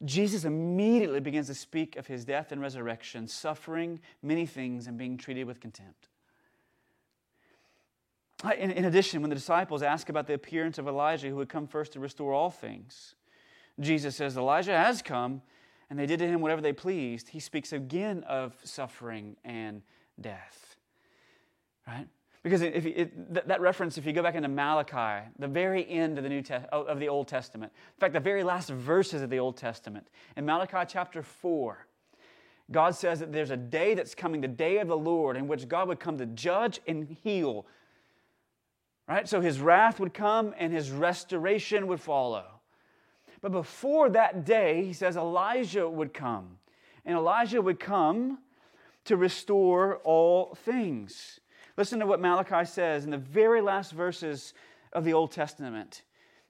[0.03, 5.17] Jesus immediately begins to speak of his death and resurrection, suffering many things and being
[5.17, 6.08] treated with contempt.
[8.43, 11.49] Uh, in, in, addition, when the disciples ask about the appearance of Elijah who would
[11.49, 13.15] come first to restore all things,
[13.79, 15.41] Jesus says, Elijah has come,
[15.89, 17.29] and they did to him whatever they pleased.
[17.29, 19.81] He speaks again of suffering and
[20.21, 20.77] death.
[21.87, 22.07] Right?
[22.43, 26.23] Because if it, that reference, if you go back into Malachi, the very end of
[26.23, 29.39] the New Te- of the Old Testament, in fact, the very last verses of the
[29.39, 31.85] Old Testament, in Malachi chapter four,
[32.71, 35.67] God says that there's a day that's coming, the day of the Lord, in which
[35.67, 37.65] God would come to judge and heal
[39.09, 39.27] Right?
[39.27, 42.45] So his wrath would come and his restoration would follow.
[43.41, 46.59] But before that day, he says Elijah would come.
[47.05, 48.37] And Elijah would come
[49.05, 51.39] to restore all things.
[51.75, 54.53] Listen to what Malachi says in the very last verses
[54.93, 56.03] of the Old Testament.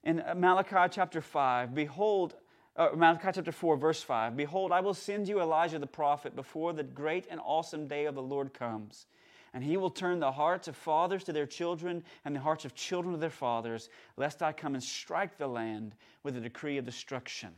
[0.03, 2.35] In Malachi chapter 5, behold,
[2.75, 6.73] uh, Malachi chapter 4, verse 5 Behold, I will send you Elijah the prophet before
[6.73, 9.05] the great and awesome day of the Lord comes
[9.53, 12.75] and he will turn the hearts of fathers to their children and the hearts of
[12.75, 16.85] children to their fathers, lest I come and strike the land with a decree of
[16.85, 17.49] destruction.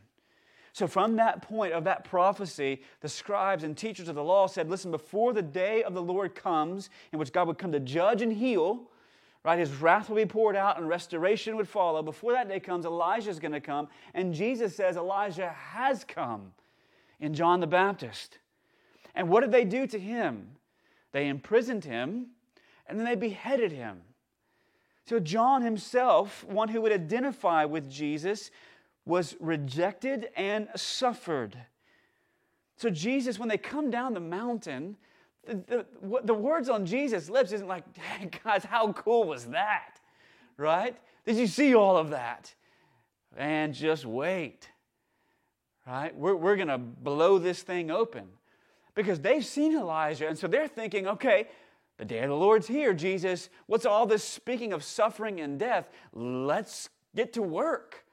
[0.73, 4.69] So, from that point of that prophecy, the scribes and teachers of the law said,
[4.69, 8.21] Listen, before the day of the Lord comes, in which God would come to judge
[8.21, 8.89] and heal,
[9.43, 12.01] right, his wrath will be poured out and restoration would follow.
[12.01, 13.89] Before that day comes, Elijah is going to come.
[14.13, 16.53] And Jesus says Elijah has come
[17.19, 18.37] in John the Baptist.
[19.13, 20.51] And what did they do to him?
[21.11, 22.27] They imprisoned him
[22.87, 24.01] and then they beheaded him.
[25.05, 28.51] So, John himself, one who would identify with Jesus,
[29.05, 31.57] was rejected and suffered.
[32.77, 34.95] So, Jesus, when they come down the mountain,
[35.45, 35.85] the, the,
[36.23, 39.99] the, words on Jesus' lips isn't like, hey, guys, how cool was that?
[40.57, 40.95] Right?
[41.25, 42.53] Did you see all of that?
[43.35, 44.69] And just wait.
[45.87, 46.15] Right?
[46.15, 48.27] We're, we're going to blow this thing open
[48.95, 50.27] because they've seen Elijah.
[50.27, 51.47] And so they're thinking, okay,
[51.97, 53.49] The day of the Lord's here, Jesus.
[53.67, 55.87] What's all this speaking of suffering and death?
[56.13, 58.05] Let's get to work.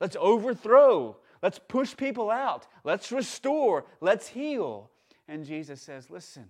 [0.00, 1.16] Let's overthrow.
[1.42, 2.66] Let's push people out.
[2.84, 3.84] Let's restore.
[4.00, 4.90] Let's heal.
[5.28, 6.46] And Jesus says, Listen,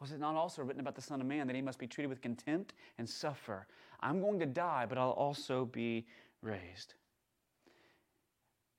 [0.00, 2.08] was it not also written about the Son of Man that he must be treated
[2.08, 3.66] with contempt and suffer?
[4.00, 6.06] I'm going to die, but I'll also be
[6.42, 6.94] raised.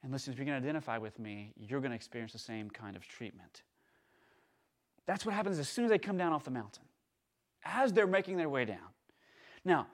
[0.03, 2.69] And listen, if you're going to identify with me, you're going to experience the same
[2.69, 3.63] kind of treatment.
[5.05, 6.83] That's what happens as soon as they come down off the mountain,
[7.63, 8.89] as they're making their way down.
[9.63, 9.87] Now,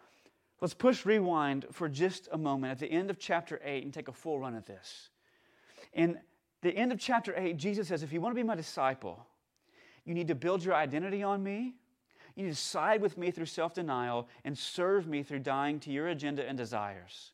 [0.61, 4.07] let's push rewind for just a moment at the end of chapter 8 and take
[4.07, 5.09] a full run at this.
[5.93, 6.19] In
[6.61, 9.25] the end of chapter 8, Jesus says, If you want to be my disciple,
[10.05, 11.75] you need to build your identity on me.
[12.35, 15.91] You need to side with me through self denial and serve me through dying to
[15.91, 17.31] your agenda and desires.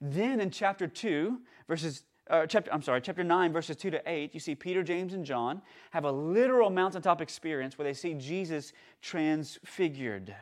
[0.00, 4.32] Then in chapter 2, verses uh, chapter, I'm sorry, chapter 9, verses 2 to 8,
[4.32, 5.60] you see Peter, James, and John
[5.90, 10.34] have a literal mountaintop experience where they see Jesus transfigured.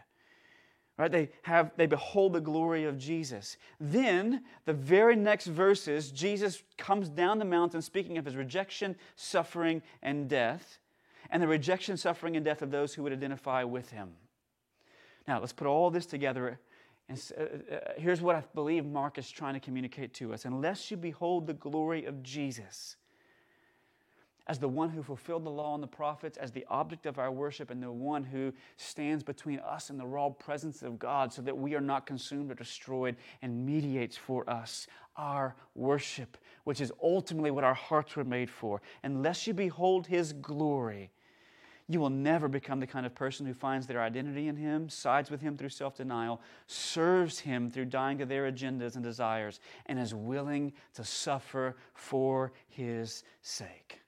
[0.98, 1.10] Right?
[1.10, 3.56] They have they behold the glory of Jesus.
[3.80, 9.80] Then the very next verses, Jesus comes down the mountain speaking of his rejection, suffering,
[10.02, 10.78] and death,
[11.30, 14.10] and the rejection, suffering, and death of those who would identify with him.
[15.26, 16.60] Now, let's put all this together
[17.10, 20.44] and uh, uh, here's what I believe Mark is trying to communicate to us.
[20.44, 22.96] Unless you behold the glory of Jesus
[24.46, 27.32] as the one who fulfilled the law and the prophets, as the object of our
[27.32, 31.42] worship, and the one who stands between us and the raw presence of God so
[31.42, 34.86] that we are not consumed or destroyed and mediates for us
[35.16, 38.80] our worship, which is ultimately what our hearts were made for.
[39.02, 41.10] Unless you behold his glory,
[41.90, 45.28] you will never become the kind of person who finds their identity in Him, sides
[45.28, 49.98] with Him through self denial, serves Him through dying to their agendas and desires, and
[49.98, 54.02] is willing to suffer for His sake.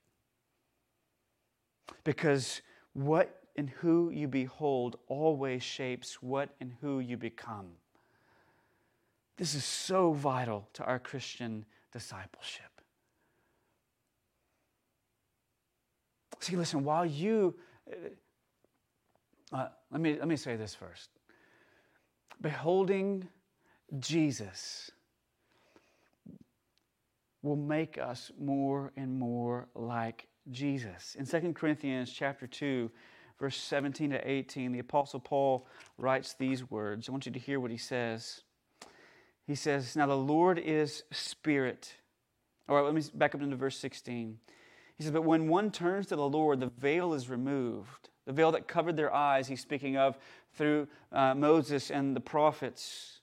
[2.05, 2.62] Because
[2.93, 7.66] what and who you behold always shapes what and who you become.
[9.39, 12.62] This is so vital to our Christian discipleship.
[16.39, 17.57] See, listen, while you
[19.53, 21.11] uh, let, me, let me say this first.
[22.41, 23.28] Beholding
[23.99, 24.91] Jesus
[27.43, 31.16] will make us more and more like Jesus.
[31.18, 32.91] In 2 Corinthians chapter 2,
[33.39, 35.66] verse 17 to 18, the Apostle Paul
[35.99, 37.09] writes these words.
[37.09, 38.43] I want you to hear what he says.
[39.47, 41.95] He says, Now the Lord is spirit.
[42.68, 44.39] All right, let me back up into verse 16.
[45.03, 48.09] He says, But when one turns to the Lord, the veil is removed.
[48.24, 50.16] The veil that covered their eyes, he's speaking of
[50.55, 53.18] through uh, Moses and the prophets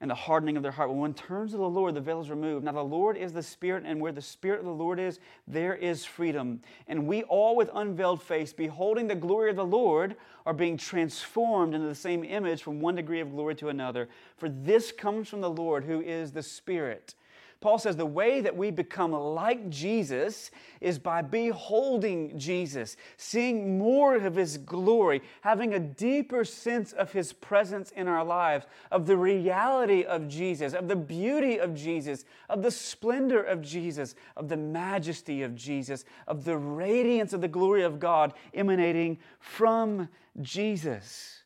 [0.00, 0.88] and the hardening of their heart.
[0.88, 2.64] When one turns to the Lord, the veil is removed.
[2.64, 5.74] Now, the Lord is the Spirit, and where the Spirit of the Lord is, there
[5.74, 6.62] is freedom.
[6.86, 10.16] And we all, with unveiled face, beholding the glory of the Lord,
[10.46, 14.08] are being transformed into the same image from one degree of glory to another.
[14.38, 17.14] For this comes from the Lord, who is the Spirit.
[17.60, 24.14] Paul says the way that we become like Jesus is by beholding Jesus, seeing more
[24.14, 29.16] of his glory, having a deeper sense of his presence in our lives, of the
[29.16, 34.56] reality of Jesus, of the beauty of Jesus, of the splendor of Jesus, of the
[34.56, 40.08] majesty of Jesus, of the radiance of the glory of God emanating from
[40.40, 41.42] Jesus.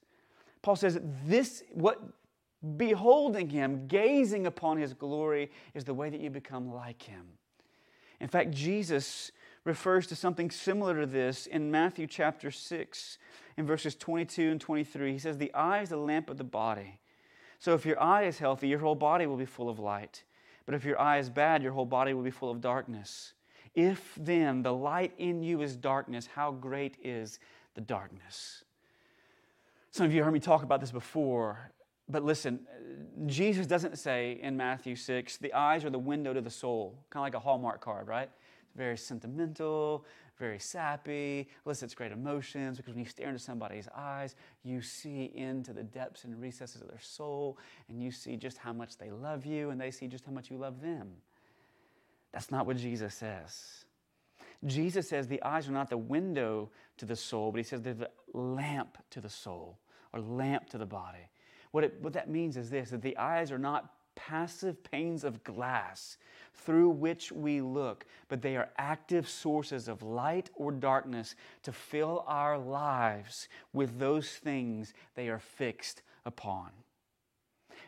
[0.61, 2.03] Paul says this what
[2.77, 7.27] beholding him, gazing upon his glory, is the way that you become like him.
[8.21, 9.33] In fact, Jesus
[9.65, 13.19] refers to something similar to this in Matthew chapter 6,
[13.57, 15.13] in verses 22 and 23.
[15.13, 16.99] He says, The eye is the lamp of the body.
[17.59, 20.25] So if your eye is healthy, your whole body will be full of light.
[20.67, 23.35] But if your eye is bad, your whole body will be full of darkness.
[23.75, 27.39] If then the light in you is darkness, how great is
[27.75, 28.65] the darkness?
[29.91, 31.71] Some of you heard me talk about this before.
[32.13, 32.61] But listen,
[33.27, 37.23] Jesus doesn't say in Matthew 6, the eyes are the window to the soul, kind
[37.23, 38.29] of like a Hallmark card, right?
[38.63, 40.05] It's very sentimental,
[40.39, 45.73] very sappy, elicits great emotions because when you stare into somebody's eyes, you see into
[45.73, 47.59] the depths and recesses of their soul
[47.89, 50.51] and you see just how much they love you and they see just how much
[50.51, 51.13] you love them.
[52.33, 53.85] That's not what Jesus says.
[54.67, 57.95] Jesus says the eyes are not the window to the soul, but he says they're
[57.95, 59.79] the lamp to the soul
[60.13, 61.29] or lamp to the body.
[61.73, 65.43] What, it, what that means is this that the eyes are not passive panes of
[65.43, 66.19] glass
[66.55, 72.25] through which we look, but they are active sources of light or darkness to fill
[72.27, 76.71] our lives with those things they are fixed upon.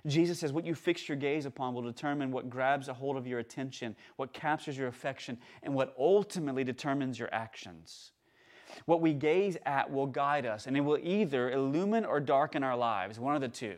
[0.06, 3.26] Jesus says, What you fix your gaze upon will determine what grabs a hold of
[3.26, 8.12] your attention, what captures your affection, and what ultimately determines your actions.
[8.86, 12.76] What we gaze at will guide us, and it will either illumine or darken our
[12.76, 13.76] lives, one of the two.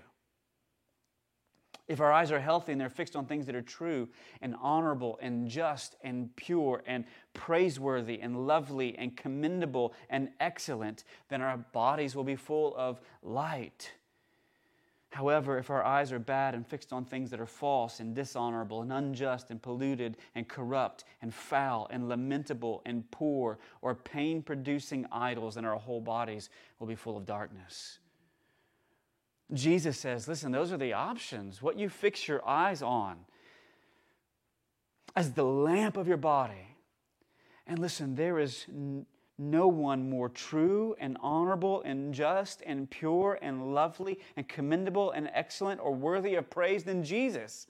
[1.88, 4.08] If our eyes are healthy and they're fixed on things that are true
[4.42, 11.42] and honorable and just and pure and praiseworthy and lovely and commendable and excellent, then
[11.42, 13.92] our bodies will be full of light.
[15.10, 18.82] However, if our eyes are bad and fixed on things that are false and dishonorable
[18.82, 25.06] and unjust and polluted and corrupt and foul and lamentable and poor or pain producing
[25.10, 27.98] idols, then our whole bodies will be full of darkness.
[29.54, 31.62] Jesus says, listen, those are the options.
[31.62, 33.18] What you fix your eyes on
[35.14, 36.76] as the lamp of your body.
[37.66, 38.66] And listen, there is
[39.38, 45.30] no one more true and honorable and just and pure and lovely and commendable and
[45.34, 47.66] excellent or worthy of praise than Jesus.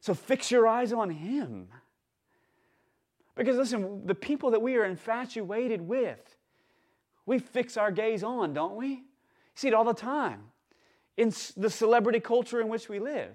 [0.00, 1.68] So fix your eyes on Him.
[3.34, 6.36] Because listen, the people that we are infatuated with,
[7.26, 9.02] we fix our gaze on, don't we?
[9.56, 10.42] see it all the time
[11.16, 13.32] in the celebrity culture in which we live.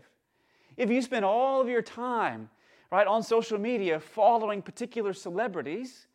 [0.77, 2.49] If you spend all of your time,
[2.91, 6.07] right, on social media following particular celebrities,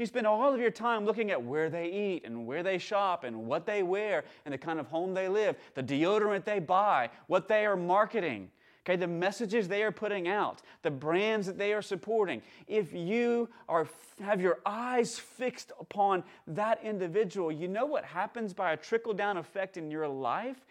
[0.00, 3.22] you spend all of your time looking at where they eat and where they shop
[3.24, 7.10] and what they wear and the kind of home they live, the deodorant they buy,
[7.26, 8.50] what they are marketing,
[8.82, 13.48] okay, the messages they are putting out, the brands that they are supporting, if you
[13.68, 13.86] are
[14.22, 19.36] have your eyes fixed upon that individual, you know what happens by a trickle down
[19.36, 20.64] effect in your life?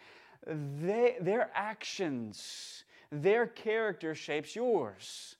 [0.46, 5.36] They, their actions, their character shapes yours.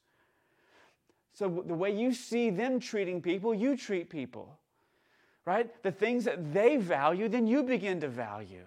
[1.40, 4.58] So the way you see them treating people, you treat people.
[5.46, 5.82] Right?
[5.82, 8.66] The things that they value, then you begin to value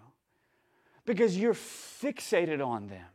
[1.05, 3.05] because you're fixated on them.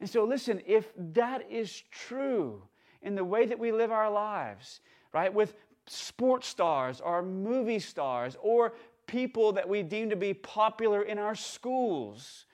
[0.00, 2.64] And so, listen, if that is true
[3.00, 4.80] in the way that we live our lives,
[5.12, 5.54] right, with
[5.86, 8.72] sports stars or movie stars or
[9.06, 12.44] people that we deem to be popular in our schools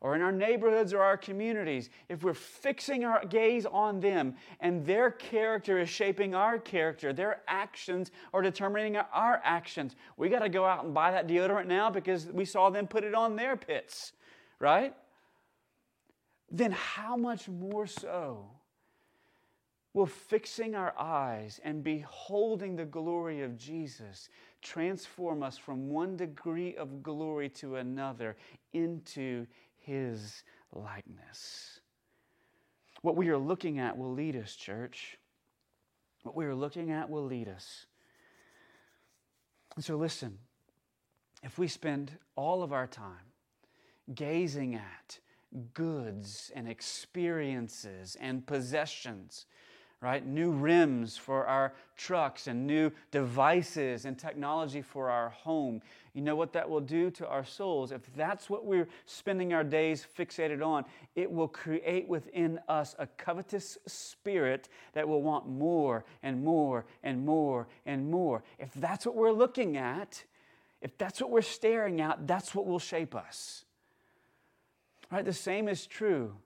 [0.00, 4.84] or in our neighborhoods or our communities, if we're fixing our gaze on them and
[4.84, 10.48] their character is shaping our character, their actions are determining our actions, we got to
[10.48, 13.56] go out and buy that deodorant now because we saw them put it on their
[13.56, 14.12] pits,
[14.58, 14.94] right?
[16.50, 18.46] Then how much more so
[19.96, 24.28] will fixing our eyes and beholding the glory of Jesus
[24.60, 28.36] transform us from one degree of glory to another
[28.74, 29.46] into
[29.86, 31.80] his likeness.
[33.02, 35.16] What we are looking at will lead us, church.
[36.24, 37.86] What we are looking at will lead us.
[39.76, 40.38] And so, listen,
[41.44, 43.32] if we spend all of our time
[44.12, 45.20] gazing at
[45.72, 49.46] goods and experiences and possessions
[50.06, 50.24] right?
[50.24, 55.82] New rims for our trucks and new devices and technology for our home.
[56.14, 57.90] You know what that will do to our souls?
[57.90, 60.84] If that's what we're spending our days fixated on,
[61.16, 67.26] it will create within us a covetous spirit that will want more and more and
[67.26, 68.44] more and more.
[68.60, 70.22] If that's what we're looking at,
[70.82, 73.64] if that's what we're staring at, that's what will shape us.
[75.10, 75.24] Right?
[75.24, 76.36] The same is true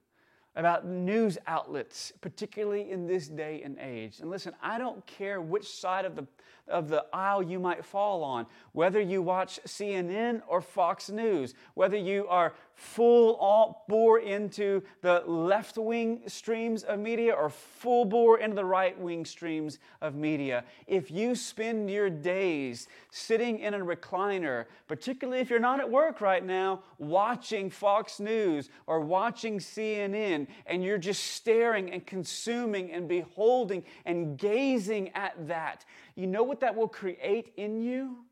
[0.57, 4.21] about news outlets, particularly in this day and age.
[4.21, 6.27] And listen, I don't care which side of the,
[6.71, 11.97] of the aisle you might fall on, whether you watch CNN or Fox News, whether
[11.97, 18.39] you are full all bore into the left wing streams of media or full bore
[18.39, 20.65] into the right wing streams of media.
[20.87, 26.23] If you spend your days sitting in a recliner, particularly if you're not at work
[26.23, 33.07] right now, watching Fox News or watching CNN, and you're just staring and consuming and
[33.07, 35.85] beholding and gazing at that,
[36.15, 38.25] you know what that will create in you?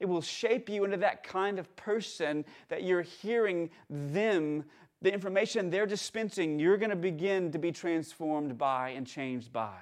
[0.00, 4.64] It will shape you into that kind of person that you're hearing them,
[5.00, 9.76] the information they're dispensing, you're going to begin to be transformed by and changed by.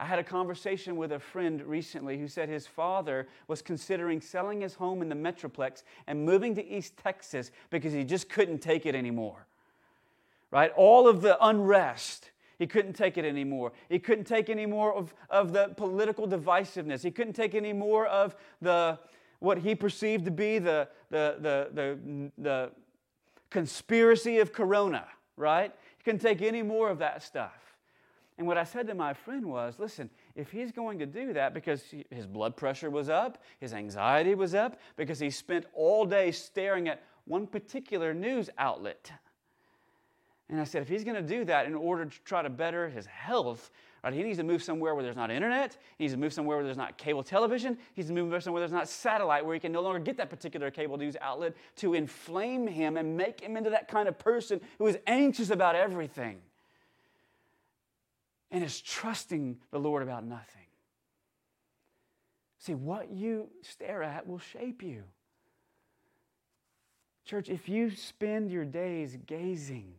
[0.00, 4.60] I had a conversation with a friend recently who said his father was considering selling
[4.60, 8.86] his home in the Metroplex and moving to East Texas because he just couldn't take
[8.86, 9.46] it anymore.
[10.50, 10.72] Right?
[10.76, 12.30] All of the unrest.
[12.58, 13.72] He couldn't take it anymore.
[13.88, 17.02] He couldn't take any more of, of the political divisiveness.
[17.02, 18.98] He couldn't take any more of the,
[19.38, 22.70] what he perceived to be the, the, the, the, the
[23.50, 25.06] conspiracy of Corona,
[25.36, 25.72] right?
[25.98, 27.68] He couldn't take any more of that stuff.
[28.38, 31.54] And what I said to my friend was listen, if he's going to do that
[31.54, 36.30] because his blood pressure was up, his anxiety was up, because he spent all day
[36.30, 39.10] staring at one particular news outlet,
[40.50, 42.88] And I said, if he's going to do that in order to try to better
[42.88, 43.70] his health,
[44.02, 45.76] right, he needs to move somewhere where there's not internet.
[45.98, 47.76] He needs to move somewhere where there's not cable television.
[47.94, 50.16] He needs to move somewhere where there's not satellite, where he can no longer get
[50.16, 54.18] that particular cable news outlet to inflame him and make him into that kind of
[54.18, 56.38] person who is anxious about everything
[58.50, 60.62] and is trusting the Lord about nothing.
[62.58, 65.04] See, what you stare at will shape you.
[67.26, 69.92] Church, if you spend your days gazing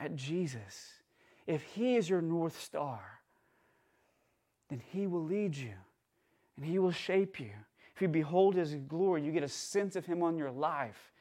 [0.00, 0.94] at Jesus,
[1.46, 3.00] if He is your North Star,
[4.68, 5.74] then He will lead you
[6.56, 7.50] and He will shape you.
[7.94, 11.12] If you behold His glory, you get a sense of Him on your life,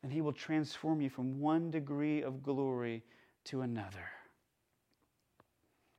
[0.00, 3.02] then He will transform you from one degree of glory
[3.44, 4.08] to another.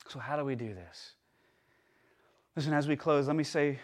[0.09, 1.13] So, how do we do this?
[2.55, 3.79] Listen, as we close, let me say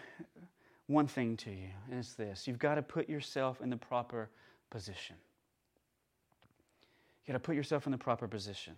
[0.86, 4.28] one thing to you, and it's this you've got to put yourself in the proper
[4.70, 5.16] position.
[7.24, 8.74] You got to put yourself in the proper position.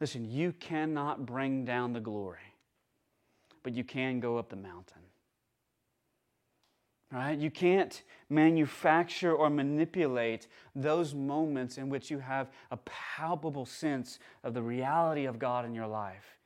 [0.00, 2.54] Listen, you cannot bring down the glory,
[3.62, 5.02] but you can go up the mountain.
[7.10, 7.38] Right?
[7.38, 10.46] You can't manufacture or manipulate
[10.76, 15.74] those moments in which you have a palpable sense of the reality of God in
[15.74, 16.36] your life.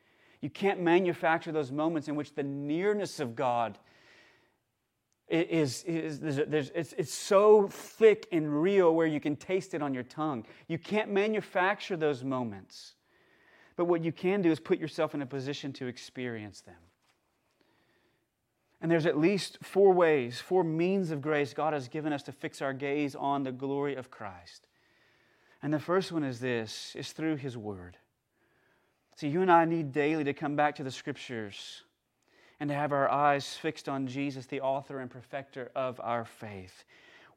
[0.41, 3.79] You can't manufacture those moments in which the nearness of God
[5.33, 9.83] is, is there's, there's, it's, it's so thick and real where you can taste it
[9.83, 10.45] on your tongue.
[10.69, 12.95] You can't manufacture those moments.
[13.77, 16.77] But what you can do is put yourself in a position to experience them.
[18.83, 22.33] And there's at least four ways, four means of grace God has given us to
[22.33, 24.67] fix our gaze on the glory of Christ.
[25.63, 27.97] And the first one is this is through his word.
[29.17, 31.85] See, you and I need daily to come back to the scriptures
[32.63, 36.85] and to have our eyes fixed on Jesus, the author and perfecter of our faith.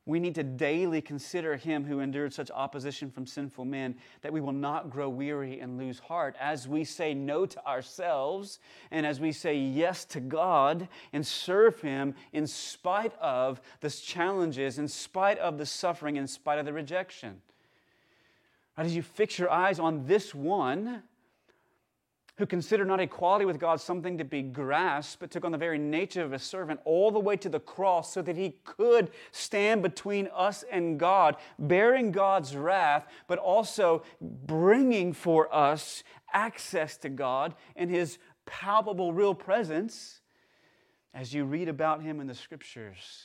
[0.06, 4.40] We need to daily consider him who endured such opposition from sinful men that we
[4.40, 8.60] will not grow weary and lose heart as we say no to ourselves
[8.92, 14.78] and as we say yes to God and serve him in spite of the challenges,
[14.78, 17.42] in spite of the suffering, in spite of the rejection.
[18.78, 21.02] As you fix your eyes on this one,
[22.38, 25.78] who considered not equality with God something to be grasped, but took on the very
[25.78, 29.82] nature of a servant all the way to the cross so that he could stand
[29.82, 37.56] between us and God, bearing God's wrath, but also bringing for us access to God
[37.76, 40.20] and his palpable, real presence
[41.14, 43.24] as you read about him in the scriptures.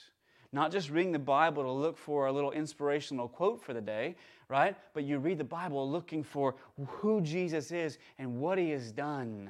[0.53, 4.17] Not just reading the Bible to look for a little inspirational quote for the day,
[4.51, 4.77] right?
[4.93, 9.49] But you read the Bible looking for who Jesus is and what he has done.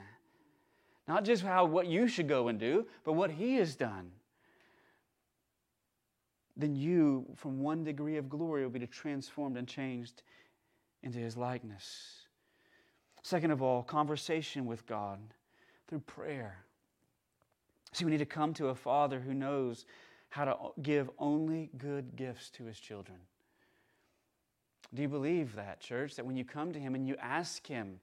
[1.08, 4.12] Not just how what you should go and do, but what he has done.
[6.56, 10.22] Then you, from one degree of glory, will be transformed and changed
[11.02, 12.26] into his likeness.
[13.22, 15.18] Second of all, conversation with God
[15.88, 16.58] through prayer.
[17.92, 19.86] See, we need to come to a Father who knows
[20.28, 23.18] how to give only good gifts to his children.
[24.94, 26.16] Do you believe that, church?
[26.16, 28.00] That when you come to him and you ask him,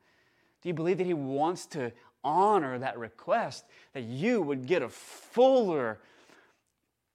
[0.61, 1.91] do you believe that he wants to
[2.23, 3.65] honor that request?
[3.93, 5.99] That you would get a fuller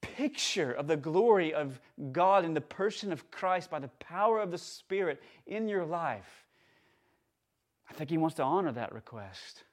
[0.01, 1.81] picture of the glory of
[2.13, 6.47] God in the person of Christ by the power of the Spirit in your life?
[7.89, 9.65] I think he wants to honor that request.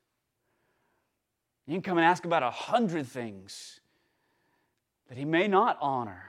[1.68, 3.80] You can come and ask about a hundred things
[5.10, 6.24] that he may not honor.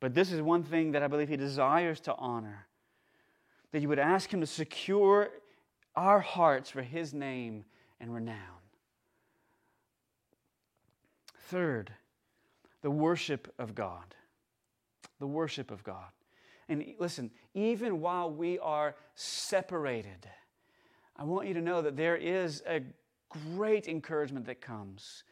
[0.00, 2.67] But this is one thing that I believe he desires to honor
[3.72, 5.28] that you would ask him to secure
[5.94, 7.64] our hearts for his name
[8.00, 8.36] and renown.
[11.48, 11.92] Third,
[12.82, 14.14] the worship of God.
[15.18, 16.10] The worship of God.
[16.68, 20.28] And listen, even while we are separated,
[21.16, 22.82] I want you to know that there is a
[23.28, 25.24] great encouragement that comes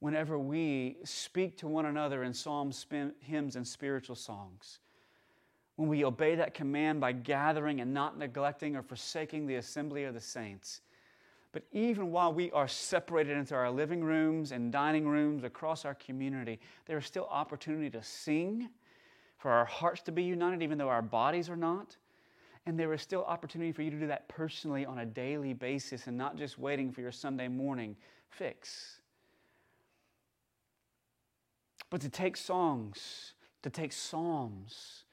[0.00, 2.84] whenever we speak to one another in psalms,
[3.20, 4.80] hymns, and spiritual songs.
[5.82, 10.14] When we obey that command by gathering and not neglecting or forsaking the assembly of
[10.14, 10.80] the saints.
[11.50, 15.96] But even while we are separated into our living rooms and dining rooms across our
[15.96, 18.70] community, there is still opportunity to sing,
[19.38, 21.96] for our hearts to be united, even though our bodies are not.
[22.64, 26.06] And there is still opportunity for you to do that personally on a daily basis
[26.06, 27.96] and not just waiting for your Sunday morning
[28.30, 29.00] fix
[31.92, 35.04] but to take songs, to take psalms,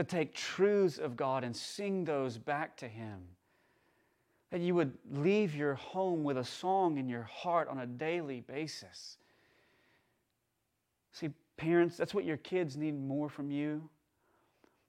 [0.00, 3.18] to take truths of God and sing those back to Him.
[4.50, 8.40] That you would leave your home with a song in your heart on a daily
[8.40, 9.18] basis.
[11.12, 13.88] See, parents, that's what your kids need more from you.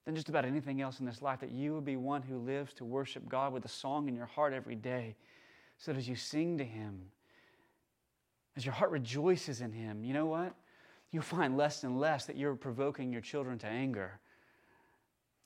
[0.05, 2.73] than just about anything else in this life, that you would be one who lives
[2.73, 5.15] to worship God with a song in your heart every day.
[5.77, 7.01] So that as you sing to Him,
[8.55, 10.53] as your heart rejoices in Him, you know what?
[11.11, 14.19] You'll find less and less that you're provoking your children to anger.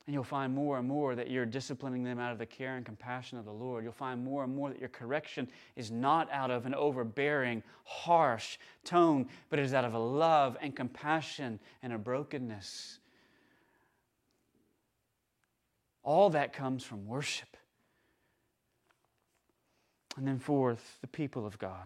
[0.05, 2.85] And you'll find more and more that you're disciplining them out of the care and
[2.85, 3.83] compassion of the Lord.
[3.83, 8.57] You'll find more and more that your correction is not out of an overbearing, harsh
[8.83, 12.99] tone, but it is out of a love and compassion and a brokenness.
[16.03, 17.57] All that comes from worship.
[20.17, 21.85] And then, fourth, the people of God.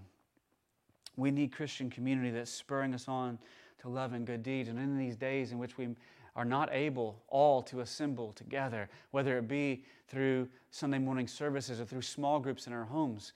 [1.16, 3.40] We need Christian community that's spurring us on
[3.82, 4.68] to love and good deeds.
[4.68, 5.90] And in these days in which we
[6.36, 11.86] are not able all to assemble together, whether it be through Sunday morning services or
[11.86, 13.34] through small groups in our homes.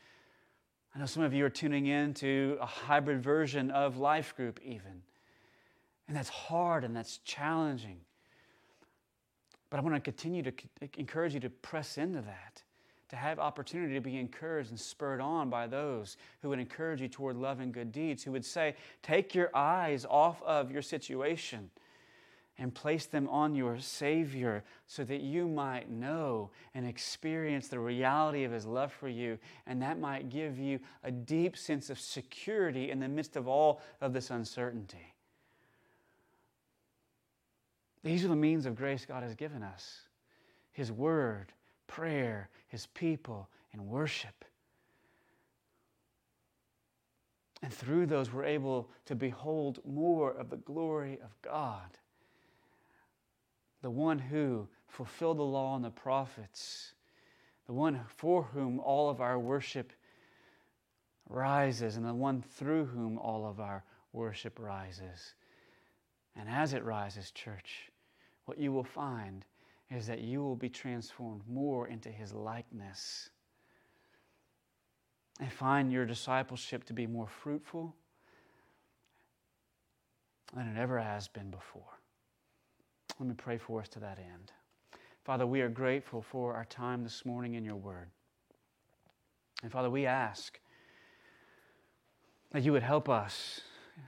[0.95, 4.59] I know some of you are tuning in to a hybrid version of Life Group,
[4.63, 5.01] even.
[6.07, 7.99] And that's hard and that's challenging.
[9.69, 10.53] But I want to continue to
[10.97, 12.61] encourage you to press into that,
[13.09, 17.07] to have opportunity to be encouraged and spurred on by those who would encourage you
[17.07, 21.71] toward love and good deeds, who would say, Take your eyes off of your situation
[22.63, 28.45] and place them on your Savior so that you might know and experience the reality
[28.45, 29.37] of His love for you.
[29.67, 33.81] And that might give you a deep sense of security in the midst of all
[33.99, 35.13] of this uncertainty.
[38.01, 39.99] These are the means of grace God has given us
[40.71, 41.51] His Word,
[41.87, 44.45] prayer, His people, and worship.
[47.61, 51.97] And through those, we're able to behold more of the glory of God
[53.83, 56.93] the one who fulfilled the law and the prophets,
[57.67, 59.91] the one for whom all of our worship
[61.29, 65.35] rises, and the one through whom all of our worship rises.
[66.35, 67.91] And as it rises, church,
[68.45, 69.43] what you will find
[69.91, 73.29] is that you will be transformed more into his likeness
[75.41, 77.93] and find your discipleship to be more fruitful
[80.55, 81.99] than it ever has been before.
[83.19, 84.51] Let me pray for us to that end.
[85.23, 88.09] Father, we are grateful for our time this morning in your word.
[89.61, 90.59] And Father, we ask
[92.51, 93.61] that you would help us,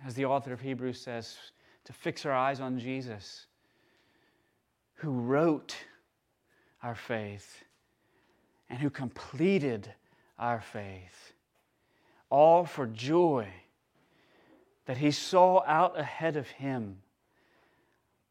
[0.06, 1.38] as the author of Hebrews says,
[1.86, 3.46] to fix our eyes on Jesus,
[4.96, 5.76] who wrote
[6.84, 7.64] our faith
[8.70, 9.94] and who completed
[10.38, 11.34] our faith,
[12.30, 13.48] all for joy
[14.86, 16.98] that he saw out ahead of him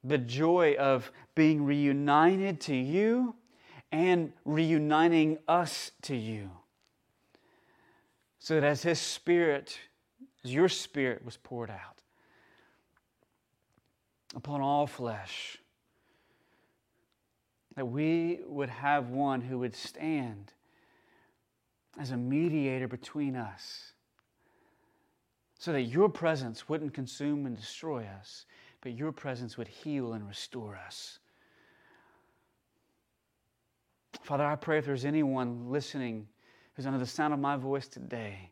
[0.04, 3.34] the joy of being reunited to you
[3.90, 6.50] and reuniting us to you.
[8.38, 9.78] So that as His Spirit,
[10.44, 12.00] as your Spirit was poured out
[14.36, 15.58] upon all flesh,
[17.76, 20.52] that we would have one who would stand
[21.98, 23.92] as a mediator between us
[25.58, 28.44] so that your presence wouldn't consume and destroy us,
[28.84, 31.18] but your presence would heal and restore us.
[34.22, 36.28] Father, I pray if there's anyone listening
[36.74, 38.50] who's under the sound of my voice today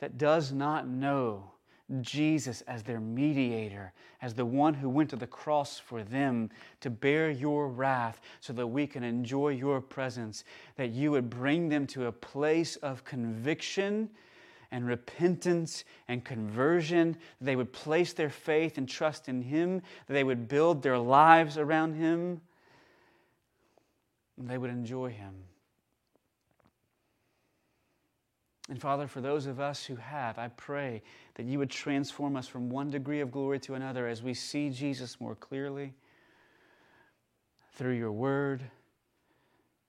[0.00, 1.52] that does not know
[2.00, 3.92] Jesus as their mediator,
[4.22, 6.48] as the one who went to the cross for them
[6.80, 10.44] to bear your wrath so that we can enjoy your presence,
[10.76, 14.08] that you would bring them to a place of conviction
[14.74, 20.48] and repentance and conversion, they would place their faith and trust in Him, they would
[20.48, 22.40] build their lives around Him,
[24.36, 25.32] they would enjoy Him.
[28.68, 31.02] And Father, for those of us who have, I pray
[31.36, 34.70] that you would transform us from one degree of glory to another as we see
[34.70, 35.94] Jesus more clearly
[37.74, 38.64] through your word,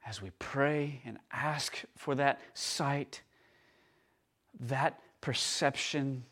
[0.06, 3.24] as we pray and ask for that sight
[4.60, 6.24] that perception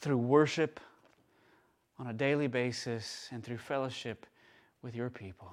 [0.00, 0.80] through worship
[1.98, 4.26] on a daily basis and through fellowship
[4.82, 5.50] with your people.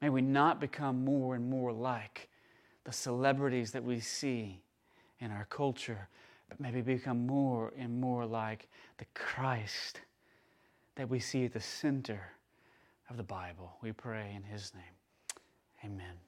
[0.00, 2.28] May we not become more and more like
[2.84, 4.62] the celebrities that we see
[5.20, 6.08] in our culture,
[6.48, 8.68] but maybe become more and more like
[8.98, 10.00] the Christ
[10.96, 12.32] that we see at the center
[13.08, 13.76] of the Bible.
[13.82, 16.22] We pray in His name.